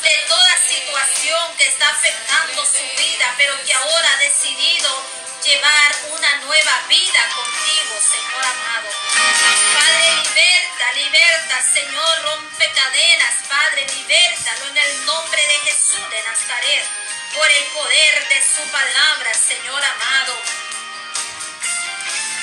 de 0.02 0.24
toda 0.28 0.56
situación 0.68 1.56
que 1.56 1.66
está 1.66 1.88
afectando 1.88 2.64
su 2.64 2.84
vida, 2.96 3.34
pero 3.36 3.60
que 3.64 3.74
ahora 3.74 4.08
ha 4.12 4.18
decidido 4.18 5.25
llevar 5.42 5.96
una 6.10 6.36
nueva 6.46 6.80
vida 6.88 7.20
contigo, 7.34 7.94
Señor 8.00 8.44
amado. 8.44 8.88
Padre, 9.74 10.22
liberta, 10.24 10.92
liberta, 10.94 11.62
Señor, 11.62 12.22
rompe 12.22 12.72
cadenas, 12.72 13.34
Padre, 13.48 13.86
libértalo 13.86 14.66
en 14.70 14.78
el 14.78 15.04
nombre 15.06 15.42
de 15.42 15.70
Jesús 15.70 16.10
de 16.10 16.22
Nazaret, 16.22 16.84
por 17.34 17.50
el 17.50 17.64
poder 17.66 18.28
de 18.28 18.42
su 18.42 18.62
palabra, 18.70 19.34
Señor 19.34 19.84
amado. 19.84 20.42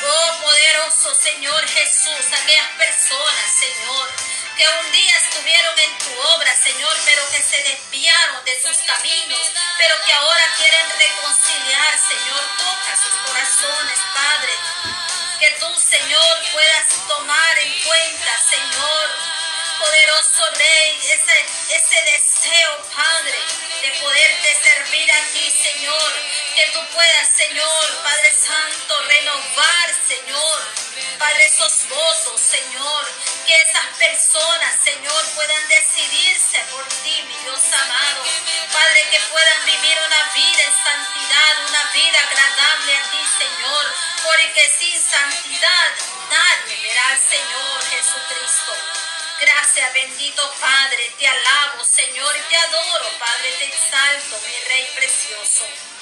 Oh 0.05 0.41
poderoso 0.41 1.15
Señor 1.15 1.65
Jesús, 1.67 2.25
aquellas 2.33 2.71
personas, 2.77 3.51
Señor, 3.57 4.09
que 4.55 4.67
un 4.67 4.91
día 4.91 5.15
estuvieron 5.17 5.79
en 5.79 5.97
tu 5.97 6.11
obra, 6.19 6.55
Señor, 6.55 6.95
pero 7.05 7.29
que 7.31 7.41
se 7.41 7.57
desviaron 7.63 8.45
de 8.45 8.61
sus 8.61 8.77
caminos, 8.85 9.39
pero 9.77 9.95
que 10.05 10.13
ahora 10.13 10.45
quieren 10.57 10.89
reconciliar, 10.89 11.97
Señor, 11.97 12.43
toca 12.57 12.97
sus 13.01 13.15
corazones, 13.25 13.99
Padre. 14.13 14.53
Que 15.39 15.49
tú, 15.59 15.73
Señor, 15.79 16.51
puedas 16.51 17.07
tomar 17.07 17.57
en 17.59 17.73
cuenta, 17.81 18.39
Señor, 18.49 19.09
poderoso 19.79 20.51
Rey, 20.55 20.99
ese, 21.03 21.37
ese 21.75 21.99
deseo, 22.13 22.77
Padre, 22.95 23.39
de 23.81 23.91
poderte 23.99 24.61
servir 24.61 25.11
a 25.11 25.21
ti, 25.33 25.51
Señor. 25.63 26.13
Que 26.55 26.69
tú 26.71 26.79
puedas, 26.93 27.35
Señor, 27.35 28.03
Padre 28.03 28.29
Santo, 28.29 29.01
renovar, 29.07 29.89
Señor, 30.07 30.61
Padre, 31.17 31.45
esos 31.47 31.89
gozos, 31.89 32.39
Señor. 32.39 33.07
Que 33.47 33.53
esas 33.53 33.87
personas, 33.97 34.75
Señor, 34.83 35.25
puedan 35.33 35.67
decidirse 35.67 36.59
por 36.69 36.85
ti, 37.01 37.23
mi 37.27 37.35
Dios 37.43 37.59
amado. 37.73 38.23
Padre, 38.71 39.01
que 39.09 39.19
puedan 39.31 39.65
vivir 39.65 39.97
una 40.05 40.31
vida 40.35 40.61
en 40.61 40.73
santidad, 40.83 41.69
una 41.69 41.83
vida 41.91 42.19
agradable 42.19 42.97
a 42.97 43.03
ti, 43.09 43.23
Señor. 43.39 43.85
Porque 44.21 44.71
sin 44.77 45.09
santidad 45.09 45.89
nadie 46.29 46.77
verá 46.83 47.07
al 47.09 47.19
Señor 47.19 47.81
Jesucristo. 47.89 48.73
Gracias, 49.39 49.93
bendito 49.93 50.53
Padre, 50.61 51.11
te 51.17 51.27
alabo, 51.27 51.83
Señor, 51.83 52.35
te 52.47 52.57
adoro, 52.57 53.09
Padre, 53.17 53.51
te 53.57 53.65
exalto, 53.65 54.39
mi 54.45 54.53
Rey 54.69 54.87
precioso. 54.95 55.92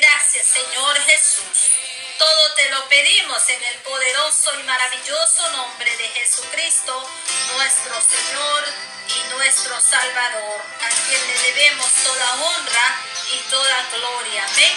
Gracias, 0.00 0.46
Señor 0.46 0.96
Jesús. 1.00 1.70
Todo 2.18 2.54
te 2.54 2.70
lo 2.70 2.88
pedimos 2.88 3.50
en 3.50 3.60
el 3.64 3.78
poderoso 3.78 4.54
y 4.60 4.62
maravilloso 4.62 5.50
nombre 5.50 5.90
de 5.96 6.08
Jesucristo, 6.10 7.10
nuestro 7.56 8.00
Señor 8.00 8.64
y 9.08 9.34
nuestro 9.34 9.80
Salvador, 9.80 10.62
a 10.82 10.88
quien 10.88 11.26
le 11.26 11.52
debemos 11.52 11.92
toda 12.04 12.34
honra 12.34 12.96
y 13.32 13.38
toda 13.50 13.88
gloria. 13.90 14.44
Amén. 14.44 14.76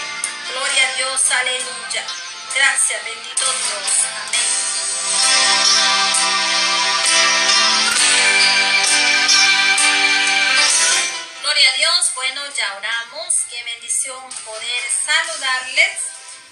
Gloria 0.50 0.90
a 0.90 0.94
Dios, 0.96 1.22
aleluya. 1.30 2.04
Gracias, 2.56 3.06
bendito 3.06 3.46
Dios. 3.46 4.08
Amén. 4.26 4.42
Gloria 11.52 11.70
a 11.70 11.78
Dios. 11.78 12.14
Bueno, 12.16 12.42
ya 12.56 12.76
oramos. 12.78 13.36
Qué 13.50 13.62
bendición 13.66 14.24
poder 14.46 14.84
saludarles 15.06 15.98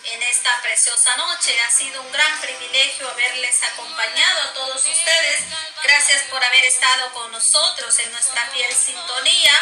en 0.04 0.24
esta 0.24 0.62
preciosa 0.62 1.16
noche. 1.16 1.58
Ha 1.62 1.72
sido 1.72 2.02
un 2.02 2.12
gran 2.12 2.42
privilegio 2.42 3.10
haberles 3.10 3.64
acompañado 3.64 4.42
a 4.42 4.54
todos 4.56 4.76
ustedes. 4.76 5.44
Gracias 5.82 6.24
por 6.24 6.44
haber 6.44 6.66
estado 6.66 7.14
con 7.14 7.32
nosotros 7.32 7.98
en 8.00 8.12
nuestra 8.12 8.46
fiel 8.48 8.76
sintonía, 8.76 9.54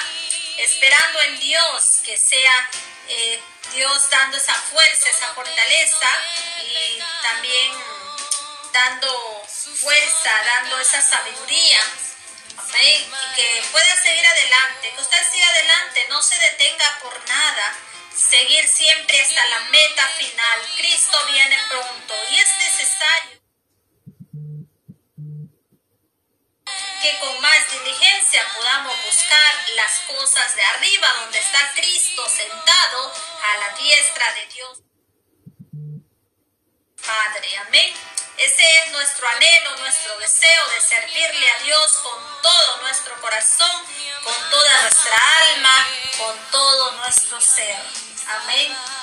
esperando 0.57 1.21
en 1.21 1.39
Dios 1.39 1.97
que 2.03 2.17
sea 2.17 2.69
eh, 3.07 3.39
Dios 3.75 4.09
dando 4.09 4.37
esa 4.37 4.55
fuerza, 4.55 5.07
esa 5.07 5.35
fortaleza 5.35 6.09
y 6.63 6.99
también 7.21 7.73
dando 8.73 9.45
fuerza, 9.45 10.31
dando 10.45 10.79
esa 10.79 10.99
sabiduría. 10.99 12.06
Amén. 12.57 13.11
Y 13.31 13.35
que 13.35 13.63
pueda 13.71 14.01
seguir 14.01 14.25
adelante, 14.25 14.93
que 14.95 15.01
usted 15.01 15.31
siga 15.31 15.47
adelante, 15.47 16.05
no 16.09 16.21
se 16.21 16.37
detenga 16.39 16.99
por 17.01 17.27
nada 17.27 17.75
seguir 18.15 18.67
siempre 18.67 19.19
hasta 19.21 19.45
la 19.45 19.59
meta 19.61 20.07
final. 20.17 20.61
Cristo 20.77 21.17
viene 21.31 21.57
pronto 21.69 22.13
y 22.31 22.39
es 22.39 22.57
necesario 22.57 23.37
que 27.01 27.19
con 27.19 27.41
más 27.41 27.71
diligencia 27.71 28.41
podamos 28.55 29.05
buscar 29.05 29.69
las 29.75 29.99
cosas 29.99 30.55
de 30.55 30.63
arriba 30.63 31.07
donde 31.21 31.39
está 31.39 31.71
Cristo 31.75 32.27
sentado 32.27 33.13
a 33.13 33.57
la 33.57 33.77
diestra 33.77 34.33
de 34.33 34.45
Dios. 34.47 34.79
Padre, 37.05 37.57
amén. 37.67 37.93
Ese 38.37 38.63
es 38.83 38.91
nuestro 38.91 39.27
anhelo, 39.27 39.77
nuestro 39.77 40.15
deseo 40.19 40.67
de 40.75 40.81
servirle 40.81 41.51
a 41.51 41.63
Dios 41.63 41.91
con 42.03 42.41
todo 42.41 42.77
nuestro 42.81 43.19
corazón, 43.19 43.83
con 44.23 44.49
toda 44.51 44.81
nuestra 44.83 45.17
alma, 45.51 45.87
con 46.17 46.37
todo 46.51 46.91
nuestro 46.91 47.41
ser. 47.41 47.81
Amén. 48.27 48.97